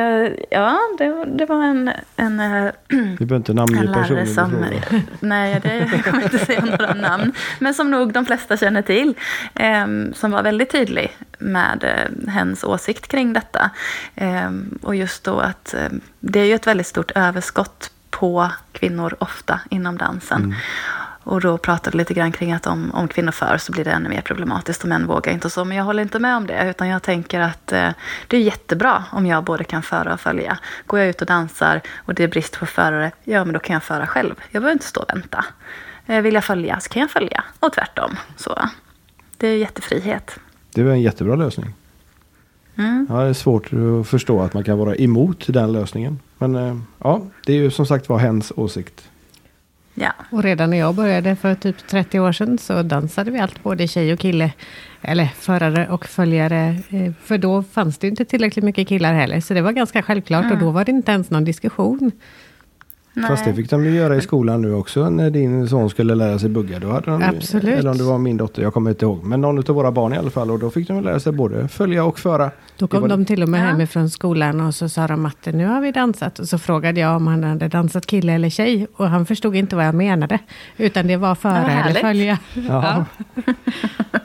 [0.50, 1.90] Ja, det, det var en...
[2.16, 4.64] en eh, Vi behöver inte namnge personen som,
[5.20, 7.32] Nej, det, jag kommer inte säga några namn.
[7.58, 9.14] Men som nog de flesta känner till.
[9.54, 13.70] Eh, som var väldigt tydlig med eh, hens åsikt kring detta.
[14.14, 14.50] Eh,
[14.82, 15.88] och just då att eh,
[16.20, 20.44] det är ju ett väldigt stort överskott på kvinnor ofta inom dansen.
[20.44, 20.56] Mm.
[21.24, 24.08] Och då pratade lite grann kring att om, om kvinnor för så blir det ännu
[24.08, 25.64] mer problematiskt och män vågar inte och så.
[25.64, 26.70] Men jag håller inte med om det.
[26.70, 27.88] Utan jag tänker att eh,
[28.26, 30.58] det är jättebra om jag både kan föra och följa.
[30.86, 33.74] Går jag ut och dansar och det är brist på förare, ja men då kan
[33.74, 34.34] jag föra själv.
[34.50, 35.44] Jag behöver inte stå och vänta.
[36.06, 37.44] Eh, vill jag följa så kan jag följa.
[37.60, 38.16] Och tvärtom.
[38.36, 38.68] Så
[39.36, 40.38] det är jättefrihet.
[40.74, 41.74] Det är en jättebra lösning.
[42.76, 43.06] Mm.
[43.10, 46.20] Ja, det är svårt att förstå att man kan vara emot den lösningen.
[46.38, 49.08] Men eh, ja, det är ju som sagt var hens åsikt.
[49.94, 50.12] Ja.
[50.30, 53.88] Och redan när jag började för typ 30 år sedan så dansade vi allt, både
[53.88, 54.52] tjej och kille.
[55.02, 56.76] Eller förare och följare.
[56.90, 59.40] Eh, för då fanns det inte tillräckligt mycket killar heller.
[59.40, 60.52] Så det var ganska självklart mm.
[60.56, 62.12] och då var det inte ens någon diskussion.
[63.14, 63.28] Nej.
[63.28, 66.38] Fast det fick de ju göra i skolan nu också när din son skulle lära
[66.38, 66.78] sig bugga.
[66.78, 67.78] Då hade de, Absolut.
[67.78, 69.24] Eller om det var min dotter, jag kommer inte ihåg.
[69.24, 70.50] Men någon av våra barn i alla fall.
[70.50, 72.50] Och då fick de lära sig både följa och föra.
[72.76, 73.64] Då kom de till och med ja.
[73.64, 76.38] hemifrån skolan och så sa de att nu har vi dansat.
[76.38, 78.86] Och så frågade jag om han hade dansat kille eller tjej.
[78.96, 80.38] Och han förstod inte vad jag menade.
[80.76, 82.38] Utan det var föra eller följa.
[82.68, 83.04] Ja.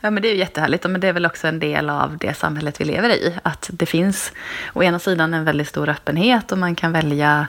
[0.00, 0.84] Ja, men det är ju jättehärligt.
[0.84, 3.34] Men det är väl också en del av det samhället vi lever i.
[3.42, 4.32] Att det finns
[4.72, 7.46] å ena sidan en väldigt stor öppenhet och man kan välja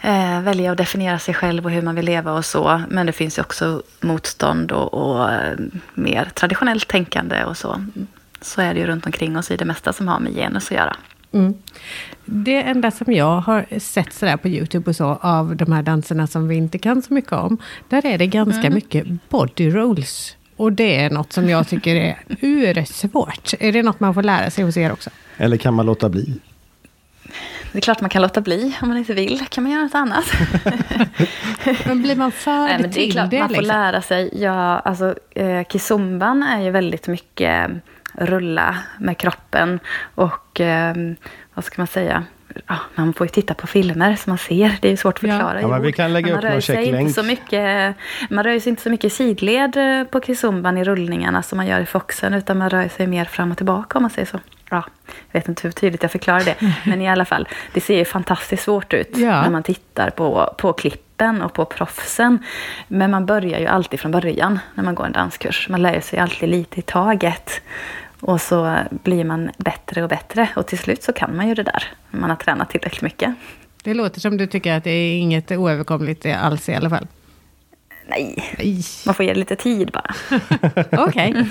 [0.00, 2.82] eh, välja att definiera sig själv och hur man vill leva och så.
[2.88, 5.58] Men det finns ju också motstånd och, och eh,
[5.94, 7.84] mer traditionellt tänkande och så.
[8.40, 10.76] Så är det ju runt omkring oss i det mesta som har med genus att
[10.76, 10.96] göra.
[11.32, 11.54] Mm.
[12.24, 16.26] Det enda som jag har sett sådär på YouTube och så av de här danserna
[16.26, 17.58] som vi inte kan så mycket om.
[17.88, 18.74] Där är det ganska mm.
[18.74, 20.36] mycket body rolls.
[20.58, 23.52] Och det är något som jag tycker är ursvårt.
[23.60, 25.10] Är det något man får lära sig hos er också?
[25.36, 26.40] Eller kan man låta bli?
[27.72, 29.46] Det är klart man kan låta bli om man inte vill.
[29.48, 30.24] kan man göra något annat.
[31.86, 33.76] men blir man för Nej, men Det är klart det, man får liksom?
[33.76, 34.30] lära sig.
[34.32, 37.70] Ja, alltså, eh, kizumban är ju väldigt mycket
[38.12, 39.80] rulla med kroppen.
[40.14, 40.94] Och eh,
[41.54, 42.24] vad ska man säga?
[42.66, 44.78] Ja, man får ju titta på filmer så man ser.
[44.82, 45.60] Det är svårt att förklara.
[45.60, 47.14] Ja, men vi kan lägga upp någon checklänk.
[47.14, 47.94] Så mycket,
[48.30, 49.76] man rör sig inte så mycket sidled
[50.10, 52.34] på kizumban i rullningarna som man gör i foxen.
[52.34, 54.38] Utan man rör sig mer fram och tillbaka om man säger så.
[54.70, 54.84] ja,
[55.30, 56.54] jag vet inte hur tydligt jag förklarar det.
[56.84, 59.42] Men i alla fall, det ser ju fantastiskt svårt ut Ja.
[59.42, 62.38] när man tittar på, på klippen och på proffsen.
[62.88, 65.68] Men man börjar ju alltid från början när man går en danskurs.
[65.68, 67.60] Man lär sig alltid lite i taget.
[68.20, 70.48] Och så blir man bättre och bättre.
[70.56, 71.84] Och till slut så kan man ju det där.
[72.10, 73.34] Man har tränat tillräckligt mycket.
[73.82, 77.06] Det låter som du tycker att det är inget oöverkomligt alls i alla fall.
[78.08, 78.80] Nej, Nej.
[79.06, 80.14] man får ge det lite tid bara.
[81.06, 81.46] Okej.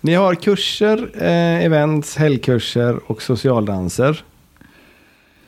[0.00, 4.24] Ni har kurser, eh, events, helgkurser och socialdanser.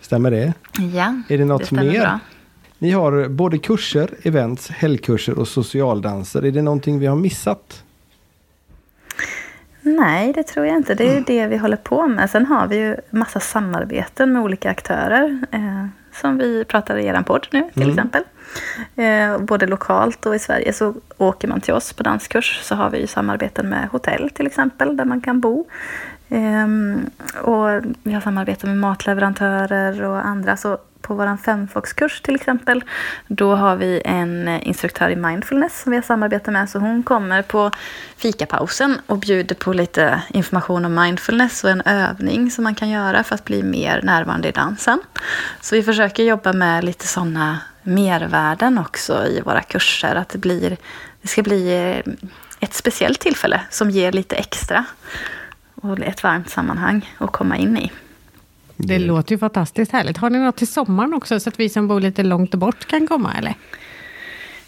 [0.00, 0.52] Stämmer det?
[0.94, 2.00] Ja, Är det något stämmer mer?
[2.00, 2.18] bra.
[2.78, 6.44] Ni har både kurser, events, helgkurser och socialdanser.
[6.44, 7.84] Är det någonting vi har missat?
[9.96, 10.94] Nej, det tror jag inte.
[10.94, 12.30] Det är ju det vi håller på med.
[12.30, 15.38] Sen har vi ju massa samarbeten med olika aktörer.
[15.50, 15.86] Eh,
[16.20, 18.22] som vi pratar i er podd nu till exempel.
[18.96, 22.60] Eh, både lokalt och i Sverige så åker man till oss på danskurs.
[22.62, 25.66] Så har vi ju samarbeten med hotell till exempel där man kan bo.
[26.28, 27.10] Ehm,
[27.42, 27.68] och
[28.02, 30.56] vi har samarbeten med matleverantörer och andra.
[30.56, 32.84] Så på vår femfoxkurs till exempel,
[33.26, 36.70] då har vi en instruktör i mindfulness som vi har samarbete med.
[36.70, 37.70] Så hon kommer på
[38.16, 43.24] fikapausen och bjuder på lite information om mindfulness och en övning som man kan göra
[43.24, 45.00] för att bli mer närvarande i dansen.
[45.60, 50.14] Så vi försöker jobba med lite sådana mervärden också i våra kurser.
[50.14, 50.76] Att det, blir,
[51.22, 52.12] det ska bli eh,
[52.60, 54.84] ett speciellt tillfälle som ger lite extra
[55.74, 57.92] och ett varmt sammanhang att komma in i.
[58.80, 60.16] Det låter ju fantastiskt härligt.
[60.16, 63.06] Har ni något till sommaren också så att vi som bor lite långt bort kan
[63.06, 63.54] komma eller?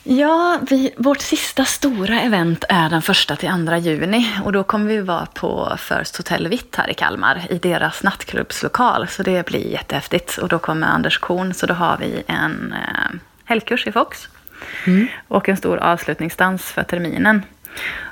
[0.03, 4.27] Ja, vi, vårt sista stora event är den första till andra juni.
[4.45, 9.09] Och då kommer vi vara på First Hotel Vitt här i Kalmar i deras nattklubbslokal.
[9.09, 10.39] Så det blir jättehäftigt.
[10.39, 14.29] Och då kommer Anders Korn, så då har vi en eh, helgkurs i Fox.
[15.29, 17.43] Och en stor avslutningsdans för terminen.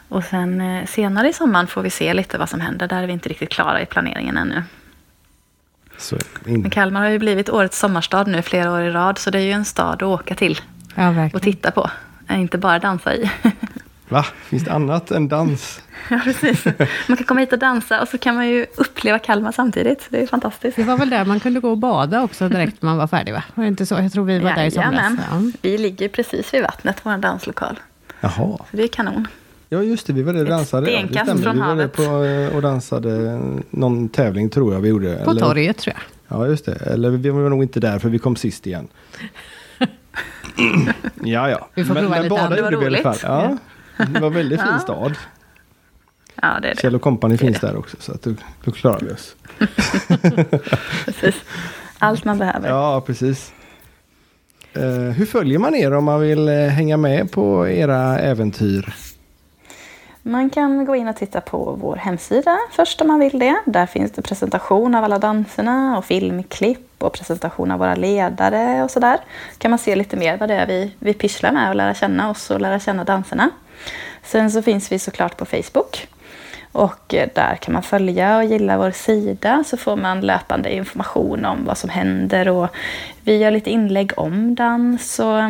[0.08, 2.88] Och sen eh, senare i sommaren får vi se lite vad som händer.
[2.88, 4.62] Där är vi inte riktigt klara i planeringen ännu.
[5.98, 9.18] Så Men Kalmar har ju blivit årets sommarstad nu flera år i rad.
[9.18, 10.60] Så det är ju en stad att åka till
[10.94, 11.90] Ja, och titta på.
[12.30, 13.30] Inte bara dansa i.
[14.08, 14.26] va?
[14.44, 15.82] Finns det annat än dans?
[16.10, 16.64] Ja, precis.
[17.06, 20.06] Man kan komma hit och dansa och så kan man ju uppleva Kalmar samtidigt.
[20.10, 20.76] Det är fantastiskt.
[20.76, 23.32] Det var väl där man kunde gå och bada också direkt när man var färdig
[23.32, 23.42] va?
[23.54, 23.94] Var det inte så?
[23.94, 25.12] Jag tror vi var där i somras.
[25.30, 25.42] Ja.
[25.62, 27.80] Vi ligger precis vid vattnet, vår danslokal.
[28.20, 28.32] Jaha.
[28.70, 29.28] Så det är kanon.
[29.68, 30.90] Ja just det, vi var där och dansade.
[30.90, 31.42] Ja, det stenkast stämmer.
[31.42, 35.20] från vi var där på, eh, och dansade någon tävling tror jag vi gjorde.
[35.24, 35.94] På Eller- torget tror
[36.28, 36.38] jag.
[36.38, 36.72] Ja just det.
[36.74, 38.88] Eller vi var nog inte där för vi kom sist igen.
[41.24, 41.68] ja ja.
[41.74, 43.48] Vi får men, prova men lite bada gjorde vi i alla fall.
[43.48, 43.58] roligt.
[43.98, 44.04] Ja.
[44.14, 44.78] Det var en väldigt fin Ja.
[44.78, 45.14] stad.
[46.42, 46.80] Ja, det är det.
[46.80, 47.66] Kjell och Company Det finns det.
[47.66, 47.96] där också.
[48.00, 49.36] Så att då, då klarar vi oss.
[51.04, 51.34] Precis.
[51.98, 52.68] Allt man behöver.
[52.68, 53.52] Ja precis.
[54.72, 58.94] Eh, hur följer man er om man vill eh, hänga med på era äventyr?
[60.22, 63.56] Man kan gå in och titta på vår hemsida först om man vill det.
[63.66, 68.90] Där finns det presentation av alla danserna och filmklipp och presentation av våra ledare och
[68.90, 69.18] sådär.
[69.58, 72.30] kan man se lite mer vad det är vi, vi pysslar med och lära känna
[72.30, 73.50] oss och lära känna danserna.
[74.22, 76.08] Sen så finns vi såklart på Facebook.
[76.72, 81.44] Och eh, där kan man följa och gilla vår sida så får man löpande information
[81.44, 82.68] om vad som händer och
[83.20, 85.42] vi gör lite inlägg om dans och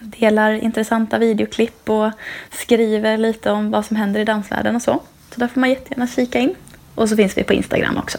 [0.00, 2.10] delar intressanta videoklipp och
[2.50, 5.00] skriver lite om vad som händer i dansvärlden och så.
[5.34, 6.54] Så där får man jättegärna kika in.
[6.94, 8.18] Och så finns vi på Instagram också.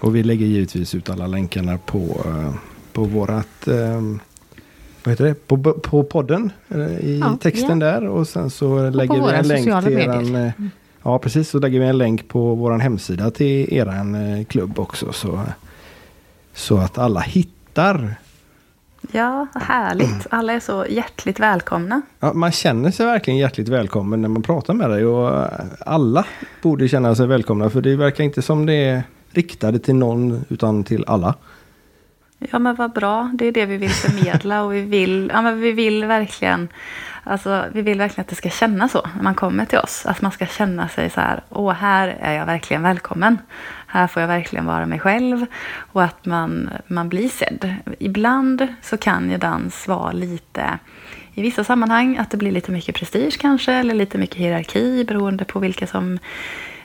[0.00, 2.54] Och vi lägger givetvis ut alla länkarna på, eh,
[2.92, 4.00] på vårat eh,
[5.04, 5.34] vad heter det?
[5.34, 6.52] På, på podden
[7.00, 10.52] i Ja, texten där och sen så lägger vi en länk till eran, eh,
[11.02, 15.12] Ja precis, så lägger vi en länk på våran hemsida till eran eh, klubb också
[15.12, 15.40] så,
[16.54, 18.16] så att alla hittar.
[19.12, 20.26] Ja, härligt.
[20.30, 22.02] Alla är så hjärtligt välkomna.
[22.20, 25.46] Ja, man känner sig verkligen hjärtligt välkommen när man pratar med dig och
[25.86, 26.26] alla
[26.62, 30.84] borde känna sig välkomna för det verkar inte som det är riktade till någon utan
[30.84, 31.34] till alla.
[32.50, 33.30] Ja, men vad bra.
[33.34, 36.68] Det är det vi vill förmedla och vi vill, ja, men vi vill verkligen
[37.26, 40.06] Alltså, vi vill verkligen att det ska kännas så när man kommer till oss.
[40.06, 43.38] Att man ska känna sig så här, åh, här är jag verkligen välkommen.
[43.86, 45.46] Här får jag verkligen vara mig själv.
[45.92, 47.74] Och att man, man blir sedd.
[47.98, 50.78] Ibland så kan ju dans vara lite,
[51.34, 53.72] i vissa sammanhang, att det blir lite mycket prestige kanske.
[53.72, 56.18] Eller lite mycket hierarki beroende på vilka som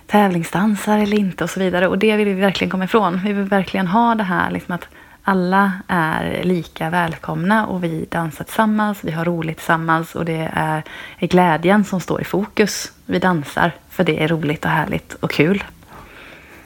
[0.08, 1.88] tävlingsdansar eller inte och så vidare.
[1.88, 3.22] Och det vill vi verkligen komma ifrån.
[3.26, 4.88] Vi vill verkligen ha det här liksom att
[5.24, 10.84] alla är lika välkomna och vi dansar tillsammans, vi har roligt tillsammans och det är,
[11.20, 12.92] glädjen som står i fokus.
[13.06, 15.64] Vi dansar för det är roligt och härligt och kul.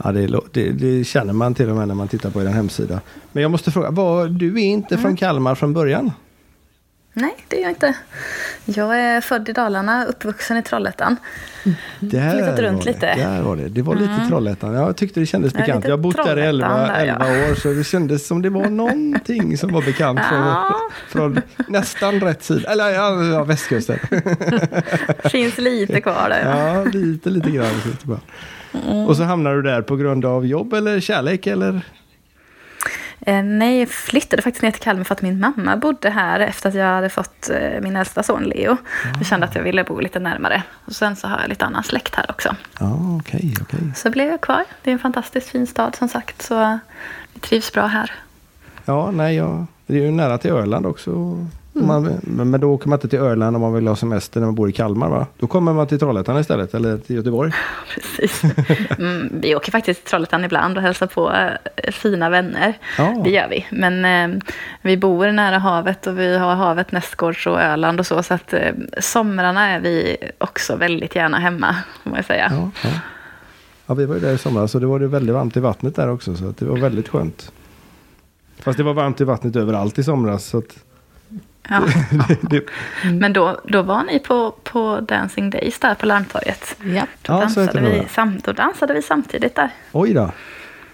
[0.03, 3.01] Ja, det, det, det känner man till och med när man tittar på er hemsida.
[3.31, 6.11] Men jag måste fråga, vad, du är inte från Kalmar från början?
[7.15, 7.93] Nej, det är jag inte.
[8.65, 11.15] Jag är född i Dalarna, uppvuxen i Trollhättan.
[11.99, 12.91] Där Flyttat runt det.
[12.93, 13.15] lite.
[13.15, 13.69] Där var det.
[13.69, 14.73] Det var lite Trollhättan.
[14.73, 15.85] Jag tyckte det kändes bekant.
[15.85, 17.25] Jag har bott där i Trollhättan 11, där, ja.
[17.25, 20.79] 11 år så det kändes som det var någonting som var bekant från, Ja.
[21.09, 22.69] från nästan rätt sida.
[22.71, 23.99] Eller ja, västkusten.
[25.23, 26.41] Finns lite kvar där.
[26.49, 26.75] Ja.
[26.75, 27.67] Ja, lite, lite grann.
[27.85, 28.19] lite.
[28.87, 29.05] Mm.
[29.07, 31.81] Och så hamnar du där på grund av jobb eller kärlek eller?
[33.25, 36.69] Eh, nej, jag flyttade faktiskt ner till Kalmar för att min mamma bodde här efter
[36.69, 38.77] att jag hade fått eh, min äldsta son Leo.
[39.17, 40.63] Jag kände att jag ville bo lite närmare.
[40.85, 42.55] Och sen så har jag lite annan släkt här också.
[42.79, 43.79] Ja, okej, okej.
[43.95, 44.63] Så blev jag kvar.
[44.83, 46.41] Det är en fantastiskt fin stad som sagt.
[46.41, 46.79] Så
[47.33, 48.11] vi trivs bra här.
[48.85, 49.65] Ja, nej, ja.
[49.87, 51.37] det är ju nära till Öland också.
[51.75, 51.87] Mm.
[51.87, 52.19] Man,
[52.51, 54.69] men, då åker man inte till Öland om man vill ha semester när man bor
[54.69, 55.27] i Kalmar va?
[55.39, 57.51] Då kommer man till Trollhättan istället, eller till Göteborg.
[57.93, 58.43] Precis.
[58.97, 62.73] Mm, vi åker faktiskt till Trollhättan ibland och hälsar på eh, fina vänner.
[62.97, 63.21] Ja.
[63.23, 63.65] Det gör vi.
[63.71, 64.41] Men eh,
[64.81, 68.23] vi bor nära havet och vi har havet nästgårds och Öland och så.
[68.23, 72.51] Så att eh, somrarna är vi också väldigt gärna hemma, må jag säga.
[72.51, 72.89] Ja, ja.
[73.85, 75.95] ja, vi var ju där i somras och det var det väldigt varmt i vattnet
[75.95, 76.35] där också.
[76.35, 77.51] Så att det var väldigt skönt.
[78.59, 80.45] Fast det var varmt i vattnet överallt i somras.
[80.45, 80.77] Så att
[81.69, 81.81] Ja.
[82.41, 82.63] det,
[83.19, 86.75] Men då, då var ni på, på Dancing Days där på Larmtorget.
[86.83, 87.01] Ja.
[87.21, 89.69] Då, Ja, dansade vi, sam, då dansade vi samtidigt där.
[89.91, 90.31] oj då,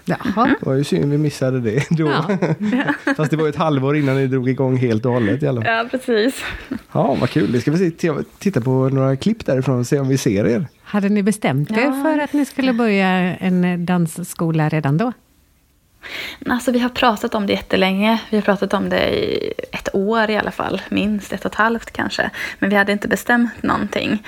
[0.04, 0.46] Jaha.
[0.60, 2.08] det var ju synd vi missade det då.
[2.10, 2.24] Ja.
[3.16, 5.62] Fast det var ju ett halvår innan ni drog igång helt och hållet i alla
[5.62, 5.70] fall.
[5.74, 6.44] Ja, precis.
[6.92, 7.52] Ja, vad kul.
[7.52, 10.66] Det ska vi se, titta på några klipp därifrån och se om vi ser er.
[10.82, 12.02] Hade ni bestämt er Ja.
[12.04, 13.06] för att ni skulle börja
[13.36, 15.12] en dansskola redan då?
[16.46, 18.20] Alltså vi har pratat om det jättelänge.
[18.30, 20.82] Vi har pratat om det i ett år i alla fall.
[20.88, 22.30] Minst ett och ett halvt kanske.
[22.58, 24.26] Men vi hade inte bestämt någonting.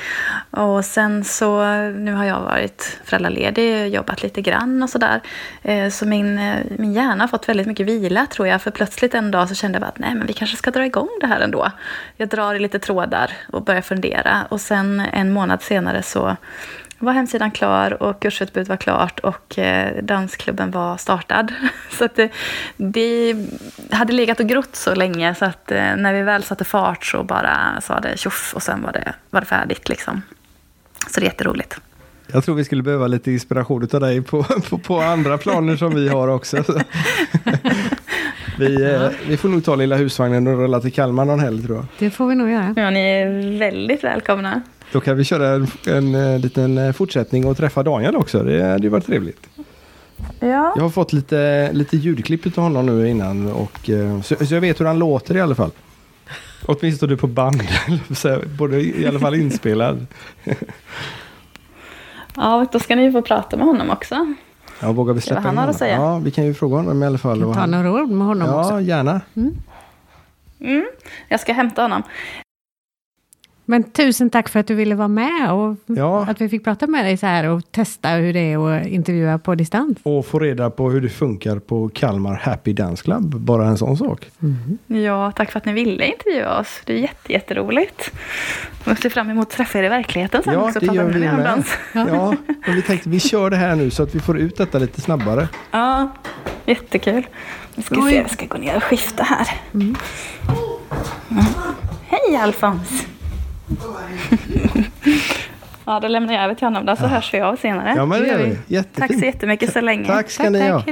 [0.51, 5.21] Och sen så, nu har jag varit föräldraledig, jobbat lite grann och sådär.
[5.63, 8.63] Eh, så min, eh, min hjärna har fått väldigt mycket vila tror jag.
[8.63, 10.87] För plötsligt en dag så kände jag bara att nej men vi kanske ska dra
[10.87, 11.71] igång det här ändå.
[12.17, 14.47] Jag drar i lite trådar och börjar fundera.
[14.49, 16.37] Och sen en månad senare så
[17.03, 21.53] var hemsidan klar och kursutbudet var klart och eh, dansklubben var startad.
[21.91, 22.31] Så att det,
[22.77, 23.37] det
[23.91, 27.23] hade legat och grott så länge så att eh, när vi väl satte fart så
[27.23, 30.23] bara sa det tjoff och sen var det, var det färdigt liksom.
[31.11, 31.81] Så det är jätteroligt.
[32.33, 35.95] Jag tror vi skulle behöva lite inspiration av dig på, på, på andra planer som
[35.95, 36.57] vi har också.
[38.59, 41.77] vi, eh, vi får nog ta lilla husvagnen och rulla till Kalmar någon helg tror
[41.77, 41.87] jag.
[41.99, 42.75] Det får vi nog göra.
[42.77, 44.63] Ja, ni är väldigt välkomna.
[44.93, 48.43] Då kan vi köra en, en, eh, liten eh, fortsättning och träffa Daniel också.
[48.43, 49.47] Det hade ju varit trevligt.
[50.41, 50.73] Ja.
[50.77, 53.53] Jag har fått lite, lite ljudklipp av honom nu innan.
[53.53, 55.71] Och, eh, så, så jag vet hur han låter i alla fall.
[56.67, 57.63] Åtminstone på band.
[58.17, 60.07] Så Både i alla fall inspelad.
[62.37, 64.35] ja, då ska ni få prata med honom också.
[64.81, 65.75] Ja, vågar vi släppa in honom?
[65.75, 65.95] säga.
[65.95, 67.41] Ja, vi kan ju fråga honom i alla fall.
[67.41, 68.81] Ta han- några ord med honom Ja, också.
[68.81, 69.21] gärna.
[70.61, 70.87] Mm.
[71.29, 72.03] Jag ska hämta honom.
[73.65, 76.27] Men tusen tack för att du ville vara med och Ja.
[76.29, 79.39] att vi fick prata med dig så här och testa hur det är att intervjua
[79.39, 79.99] på distans.
[80.03, 83.35] Och få reda på hur det funkar på Kalmar Happy Dance Club.
[83.37, 84.27] Bara en sån sak.
[84.87, 86.81] Ja, tack för att ni ville intervjua oss.
[86.85, 88.13] Det är jätte, jätteroligt.
[88.85, 90.81] Jag ser fram emot att träffa er i verkligheten sen Ja, också.
[90.81, 91.45] det prata gör vi med.
[91.45, 91.67] dans.
[91.93, 92.35] Ja,
[92.67, 95.01] men vi tänkte vi kör det här nu så att vi får ut detta lite
[95.01, 95.49] snabbare.
[95.71, 96.09] Ja,
[96.67, 97.27] jättekul.
[97.75, 98.11] Vi ska Oj.
[98.11, 99.47] se, jag ska gå ner och skifta här.
[99.75, 99.95] Mm.
[102.07, 103.07] Hej Alfons!
[105.85, 107.93] ja, då lämnar jag över till honom då, så hörs vi av senare.
[107.97, 108.59] Ja, men det gör vi.
[108.67, 108.97] Jättefint.
[108.97, 110.07] Tack så jättemycket så länge.
[110.07, 110.83] Tack ska Tack, ni ha.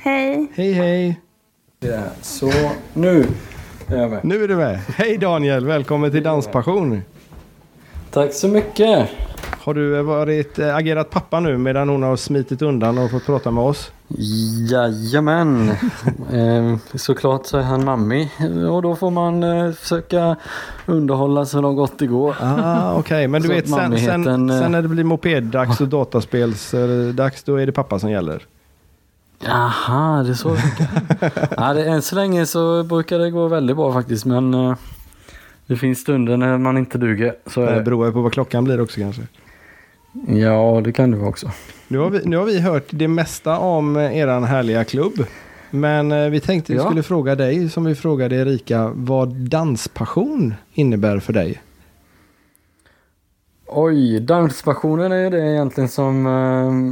[0.00, 0.46] Hej!
[0.54, 1.20] Hej, hej.
[2.22, 2.50] Så
[2.94, 3.26] nu
[3.88, 4.24] är jag med.
[4.24, 4.78] Nu är du med.
[4.96, 7.02] Hej Daniel, välkommen till Danspassion.
[8.10, 9.08] Tack så mycket.
[9.68, 13.50] Har du varit, äh, agerat pappa nu medan hon har smitit undan och fått prata
[13.50, 13.92] med oss?
[14.70, 15.68] Jajamän.
[16.32, 18.30] eh, såklart så är han mammi
[18.70, 20.36] och då får man eh, försöka
[20.86, 22.36] underhålla så långt det går.
[22.40, 27.42] Ah, Okej, men du vet sen, sen, eh, sen när det blir mopeddags och dataspelsdags
[27.42, 28.42] då är det pappa som gäller.
[29.44, 30.56] Jaha, det är så
[31.56, 34.74] ja, det, Än så länge så brukar det gå väldigt bra faktiskt men eh,
[35.66, 37.34] det finns stunder när man inte duger.
[37.46, 37.82] Så Det det.
[37.82, 39.22] beror på vad klockan blir också kanske.
[40.28, 41.50] Ja, det kan det vara också.
[41.88, 45.24] Nu har, vi, nu har vi hört det mesta om eh, eran härliga klubb.
[45.70, 46.84] Men eh, vi tänkte vi Ja.
[46.84, 51.62] skulle fråga dig, som vi frågade Erika, vad danspassion innebär för dig.
[53.66, 56.26] Oj, danspassionen är det egentligen som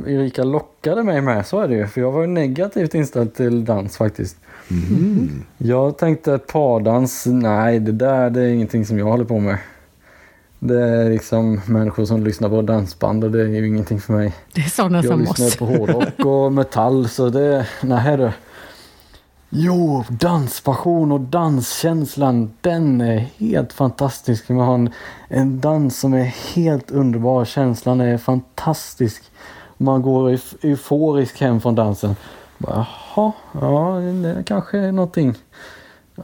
[0.06, 1.46] eh, Erika lockade mig med.
[1.46, 1.86] Så är det ju.
[1.86, 4.36] För jag var negativt inställd till dans faktiskt.
[5.58, 9.58] Jag tänkte pardans, nej det där det är ingenting som jag håller på med.
[10.58, 14.34] Det är liksom människor som lyssnar på dansband och det är ju ingenting för mig.
[14.54, 15.56] Det är sådana Jag som lyssnar oss.
[15.56, 18.30] på hårdrock och metall så det, nej du.
[19.50, 24.48] Jo, danspassion och danskänslan, den är helt fantastisk.
[24.48, 24.90] Man har en,
[25.28, 27.44] en dans som är helt underbar.
[27.44, 29.22] Känslan är fantastisk.
[29.76, 32.16] Man går euf- euforisk hem från dansen.
[32.58, 35.34] Jaha, ja, det kanske är någonting.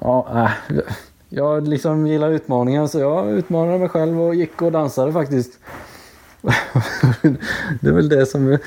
[0.01, 0.27] Ja,
[0.71, 0.77] äh,
[1.35, 5.59] jag liksom gillar utmaningar så jag utmanade mig själv och gick och dansade faktiskt.
[7.81, 8.59] det är väl det som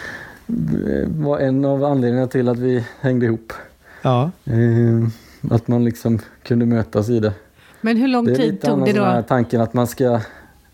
[1.07, 3.53] var en av anledningarna till att vi hängde ihop.
[4.01, 4.31] Ja.
[4.45, 7.33] Eh, att man liksom kunde mötas i det.
[7.81, 9.27] Men hur lång Det är tid tog det den här då?
[9.27, 10.19] tanken att man ska...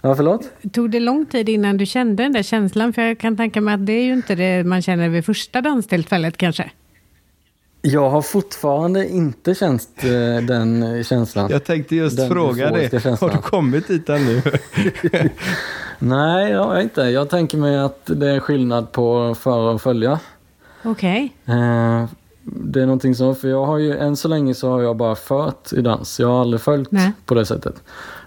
[0.01, 0.49] Ja, förlåt?
[0.73, 2.93] Tog det lång tid innan du kände den där känslan?
[2.93, 5.61] För jag kan tänka mig att det är ju inte det man känner vid första
[5.61, 6.71] danstillfället kanske.
[7.81, 11.51] Jag har fortfarande inte känt eh, den känslan.
[11.51, 14.41] Jag tänkte just Den fråga dig, har du kommit dit ännu?
[15.99, 17.01] Nej, jag har inte.
[17.01, 20.19] Jag tänker mig att det är skillnad på föra och följa.
[20.83, 21.33] Okej.
[21.45, 22.05] Eh,
[22.43, 25.15] det är någonting så, för jag har ju än så länge så har jag bara
[25.15, 26.19] fört i dans.
[26.19, 27.11] Jag har aldrig följt Nej.
[27.25, 27.83] på det sättet.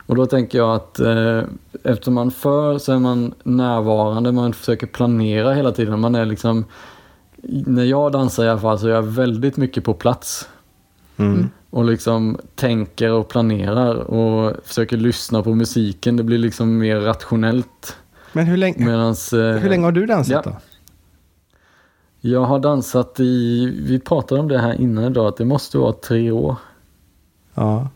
[0.07, 1.43] Och då tänker jag att eh,
[1.85, 6.01] eftersom man för så är man närvarande, man försöker planera hela tiden.
[6.01, 6.65] Man är liksom,
[7.49, 10.49] när jag dansar i alla fall så är jag väldigt mycket på plats.
[11.17, 11.51] Mm.
[11.71, 16.17] Och liksom tänker och planerar och försöker lyssna på musiken.
[16.17, 17.97] Det blir liksom mer rationellt.
[18.33, 20.51] Men hur länge, Medans, eh, hur länge har du dansat ja.
[20.51, 20.57] då?
[22.21, 25.93] Jag har dansat i, vi pratade om det här innan idag, att det måste vara
[25.93, 26.57] tre år.
[27.55, 27.89] Ja.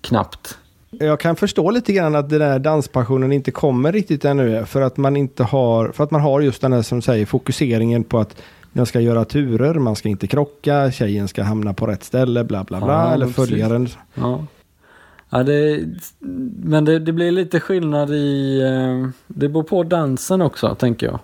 [0.00, 0.58] Knappt.
[0.90, 4.66] Jag kan förstå lite grann att den där danspassionen inte kommer riktigt ännu.
[4.66, 8.04] För att man inte har, för att man har just den här som säger fokuseringen
[8.04, 8.42] på att
[8.72, 12.64] man ska göra turer, man ska inte krocka, tjejen ska hamna på rätt ställe, bla
[12.64, 12.88] bla bla.
[12.88, 13.88] Ja, eller följaren.
[14.14, 14.46] Ja.
[15.30, 15.80] Ja, det,
[16.62, 18.60] men det, det blir lite skillnad i...
[18.62, 21.18] eh, Det beror på dansen också, tänker jag.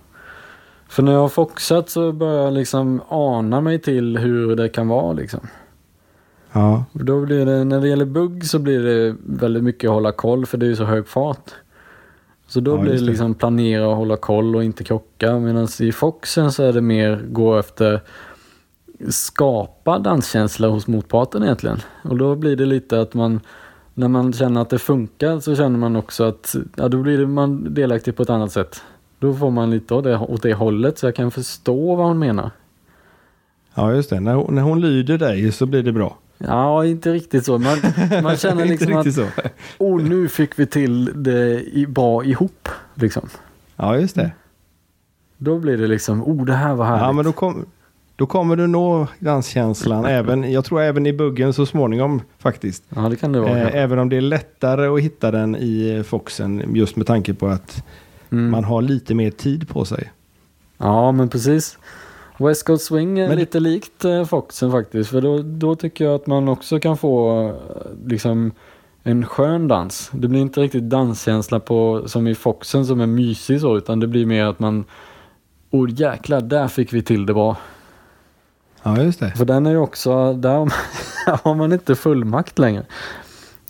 [0.88, 4.88] För när jag har foxat så börjar jag liksom ana mig till hur det kan
[4.88, 5.40] vara liksom.
[6.52, 6.84] Ja.
[6.92, 10.46] Då blir det, när det gäller bugg så blir det väldigt mycket att hålla koll
[10.46, 11.50] för det är ju så hög fart.
[12.48, 15.38] Så då Ja, blir det liksom planera och hålla koll och inte krocka.
[15.38, 18.00] Medan i Foxen så är det mer gå efter
[19.08, 21.78] skapa danskänsla hos motparten egentligen.
[22.04, 23.40] Och då blir det lite att man
[23.94, 27.74] när man känner att det funkar så känner man också att ja, då blir man
[27.74, 28.82] delaktig på ett annat sätt.
[29.18, 32.18] Då får man lite åt det, åt det hållet så jag kan förstå vad hon
[32.18, 32.50] menar.
[33.74, 34.20] ja, just det.
[34.20, 36.16] När hon, när hon lyder dig så blir det bra.
[36.38, 37.58] Ja, inte riktigt så.
[37.58, 37.76] Man,
[38.22, 39.26] man känner liksom att så.
[39.78, 42.68] oh, nu fick vi till det bra ihop.
[42.94, 43.28] Liksom.
[43.76, 44.30] Ja, just det.
[45.36, 47.02] Då blir det liksom, oh det här var härligt.
[47.02, 47.66] Ja, men då, kom,
[48.16, 50.04] då kommer du nå danskänslan.
[50.06, 52.82] även, jag tror även i buggen så småningom faktiskt.
[52.88, 53.58] Ja, det kan det vara.
[53.58, 57.46] Eh, även om det är lättare att hitta den i Foxen just med tanke på
[57.48, 57.84] att
[58.30, 58.50] Mm.
[58.50, 60.12] man har lite mer tid på sig.
[60.78, 61.78] Ja, men precis.
[62.38, 65.10] West Coast Swing är Men- lite likt eh, Foxen faktiskt.
[65.10, 68.52] För då, då tycker jag att man också kan få eh, liksom
[69.02, 70.10] en skön dans.
[70.12, 74.06] Det blir inte riktigt danskänsla på, som i Foxen som är mysig så, utan det
[74.06, 74.84] blir mer att man
[75.70, 77.56] Oh jäklar, där fick vi till det bra.
[78.82, 79.30] Ja, just det.
[79.30, 80.70] För den är ju också, där har man,
[81.26, 82.82] där har man inte fullmakt längre.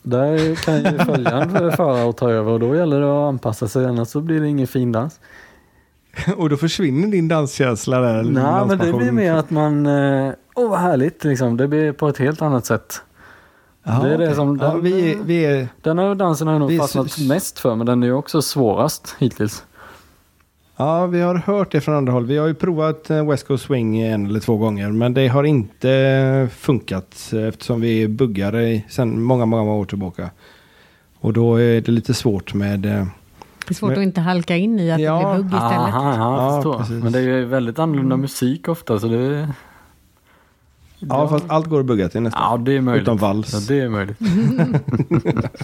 [0.02, 3.86] Där kan ju följaren föra och ta över och då gäller det att anpassa sig
[3.86, 5.20] annars så blir det ingen fin dans.
[6.36, 8.22] Och då försvinner din danskänsla där.
[8.22, 11.56] Nej men det blir mer att man, eh, åh vad härligt liksom.
[11.56, 13.02] Det blir på ett helt annat sätt.
[13.84, 14.34] Ja, det är det okej.
[14.36, 16.80] som- ja, den- vi, är, vi är, Den här dansen har jag nog Vi är
[16.80, 19.64] fastnat mest för men den är ju också svårast hittills.
[20.76, 22.26] Ja, vi har hört det från andra håll.
[22.26, 24.88] Vi har ju provat eh, West Coast Swing en eller två gånger.
[24.92, 30.30] Men det har inte funkat eh, eftersom vi är buggare sedan många, många år tillbaka.
[31.20, 33.06] Och då är det lite svårt med...
[33.68, 35.18] Det är svårt Men- att inte halka in i att Ja.
[35.18, 35.78] det blir bugg istället.
[35.94, 36.14] Aha,
[36.64, 36.94] Ja, ja.
[37.02, 39.48] Men det är ju väldigt annorlunda musik ofta så det...
[41.00, 42.42] Ja, fast allt går att bugga till nästan.
[42.50, 43.02] Ja, det är möjligt.
[43.02, 43.52] Utom vals.
[43.52, 44.16] Ja, det är möjligt.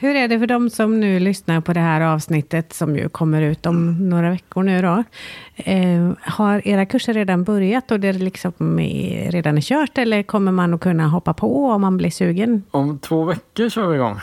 [0.00, 3.42] Hur är det för de som nu lyssnar på det här avsnittet som ju kommer
[3.42, 5.04] ut om några veckor nu då?
[5.56, 10.52] Eh, har era kurser redan börjat och det liksom är, redan är kört eller kommer
[10.52, 12.62] man att kunna hoppa på om man blir sugen?
[12.70, 14.18] Om två veckor kör vi igång.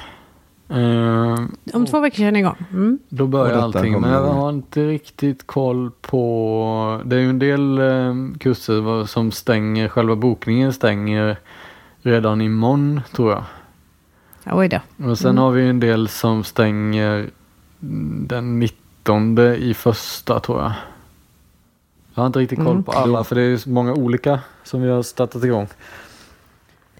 [0.72, 1.36] Eh,
[1.74, 2.56] Om två veckor kör ni igång?
[2.72, 3.00] Mm.
[3.10, 4.02] Då börjar allting.
[4.02, 7.02] Men jag har inte riktigt koll på...
[7.06, 11.38] Det är ju en del eh, kurser som stänger, själva bokningen stänger
[12.02, 13.44] redan imorgon tror jag.
[14.52, 15.08] Oj då.
[15.10, 17.30] Och sen har vi en del som stänger
[18.28, 20.72] den 19 i första tror jag.
[22.14, 22.84] Jag har inte riktigt koll Mm.
[22.84, 25.68] på alla för det är så många olika som vi har startat igång.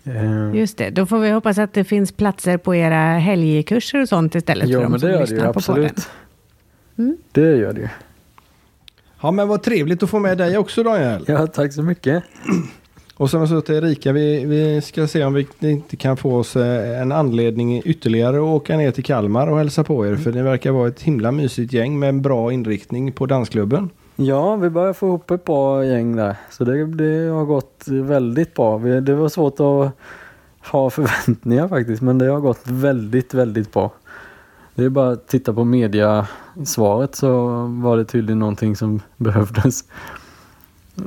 [0.04, 4.10] Eh, Just det, då får vi hoppas att det finns platser på era helgkurser och
[4.10, 5.86] sånt istället Jo för de men som det gör det lyssnar ju på podden.
[5.86, 6.10] absolut.
[6.98, 7.18] Mm.
[7.32, 7.88] Det gör det ju.
[9.22, 11.26] Ja, men vad trevligt att få med dig också Daniel.
[11.28, 12.24] Ja tack så mycket.
[13.16, 16.36] Och som jag sa till Erika, vi, vi ska se om vi inte kan få
[16.36, 20.16] oss eh, en anledning ytterligare att åka ner till Kalmar och hälsa på er.
[20.16, 23.90] För det verkar vara ett himla mysigt gäng med en bra inriktning på dansklubben.
[24.26, 26.36] Ja, vi börjar få ihop ett bra gäng där.
[26.50, 28.78] Så det, det har gått väldigt bra.
[28.78, 29.98] Vi, det var svårt att
[30.72, 33.92] ha förväntningar faktiskt, men det har gått väldigt, väldigt bra.
[34.76, 39.84] Det är bara att titta på mediasvaret så var det tydligen någonting som behövdes.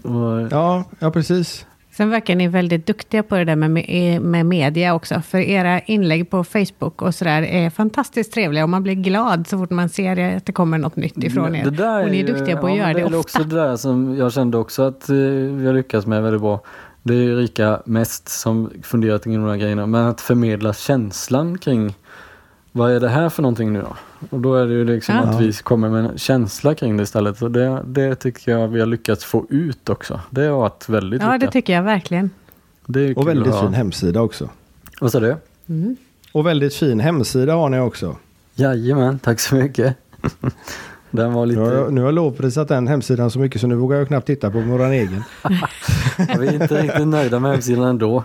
[0.02, 1.66] Och, Ja, ja precis.
[1.97, 5.20] Sen verkar ni väldigt duktiga på det där med, med, med media också.
[5.20, 8.62] För era inlägg på Facebook och sådär är fantastiskt trevliga.
[8.62, 11.57] Och man blir glad så fort man ser det, att det kommer något nytt ifrån
[11.57, 11.70] er.
[11.70, 13.18] Det och ni är duktiga på att ja, göra det, är ofta.
[13.18, 16.61] också det där som jag kände också att eh, vi har lyckats med väldigt bra.
[17.03, 19.86] Det är Rika mest som funderat kring de här grejerna.
[19.86, 21.95] Men att förmedla känslan kring
[22.72, 23.97] vad är det här för någonting nu då?
[24.31, 25.20] Och då är det ju liksom Ja.
[25.22, 27.43] att vi kommer med en känsla kring det istället.
[27.43, 30.20] Och det, det tycker jag vi har lyckats få ut också.
[30.31, 31.53] Det har varit väldigt Ja, det lyckat.
[31.53, 32.31] tycker jag verkligen.
[32.87, 34.49] Det är Och väldigt fin hemsida också.
[35.01, 35.37] Vad sa du?
[35.68, 35.97] Mm.
[36.33, 38.16] Och väldigt fin hemsida har ni också.
[38.55, 39.97] Jajamän, tack så mycket.
[41.11, 41.61] Den var lite...
[41.61, 44.09] Nu har, jag, nu har jag lovprisat den hemsidan så mycket så nu vågar jag
[44.09, 45.22] knappt titta på vår egen.
[46.39, 48.25] Vi är inte riktigt nöjda med hemsidan ändå.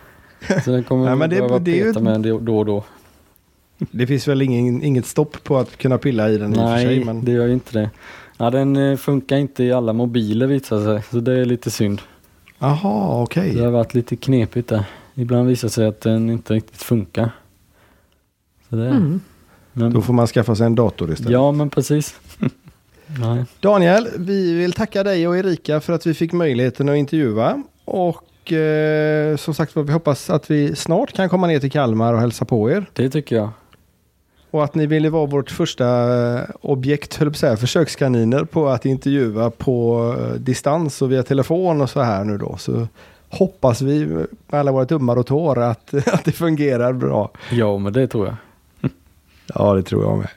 [0.64, 2.66] Så den kommer Nej, men det- behöva det är ju peta med det- då och
[2.66, 2.84] då.
[3.78, 6.64] Det finns väl ingen, inget stopp på att kunna pilla i den i och för
[6.64, 7.04] Nej, sig.
[7.04, 7.24] Men...
[7.24, 7.90] det gör ju inte det.
[8.38, 12.00] Ja, den eh, funkar inte i alla mobiler visar sig, så det är lite synd.
[12.58, 13.54] Jaha, okej.
[13.54, 14.84] Det har varit lite knepigt där.
[15.14, 17.30] Ibland visar sig att den inte riktigt funkar.
[18.70, 19.20] Så det, Mm.
[19.72, 21.32] men, Då får man skaffa sig en dator istället.
[21.32, 22.14] ja, men precis.
[23.20, 23.44] Nej.
[23.60, 27.62] Daniel, vi vill tacka dig och Erika för att vi fick möjligheten att intervjua.
[27.84, 32.20] Och eh, som sagt vi hoppas att vi snart kan komma ner till Kalmar och
[32.20, 32.86] hälsa på er.
[32.92, 33.50] Det tycker jag.
[34.50, 35.86] Och att ni ville vara vårt första
[36.38, 41.22] eh, objekt, höll på att säga, försökskaniner på att intervjua på eh, distans och via
[41.22, 42.56] telefon och så här nu då.
[42.56, 42.88] Så
[43.28, 47.30] hoppas vi med alla våra tummar och tår att, att det fungerar bra.
[47.50, 48.36] Ja, men det tror jag.
[49.54, 50.28] Ja, det tror jag med.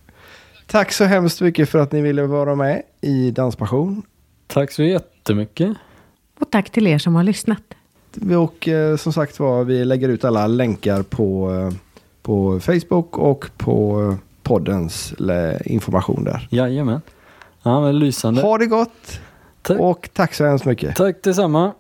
[0.68, 4.02] Tack så hemskt mycket för att ni ville vara med i Danspassion.
[4.48, 5.78] Tack så jättemycket.
[6.40, 7.64] Och tack till er som har lyssnat.
[8.38, 11.74] Och eh, som sagt var, vi lägger ut alla länkar på, eh,
[12.30, 15.14] på Facebook och på poddens
[15.66, 16.48] information där.
[16.52, 17.02] Jajamän.
[17.64, 18.42] Ja, men lysande.
[18.42, 19.20] Ha det gott
[19.62, 19.80] Tack.
[19.80, 20.96] och tack så hemskt mycket.
[20.96, 21.74] Tack detsamma.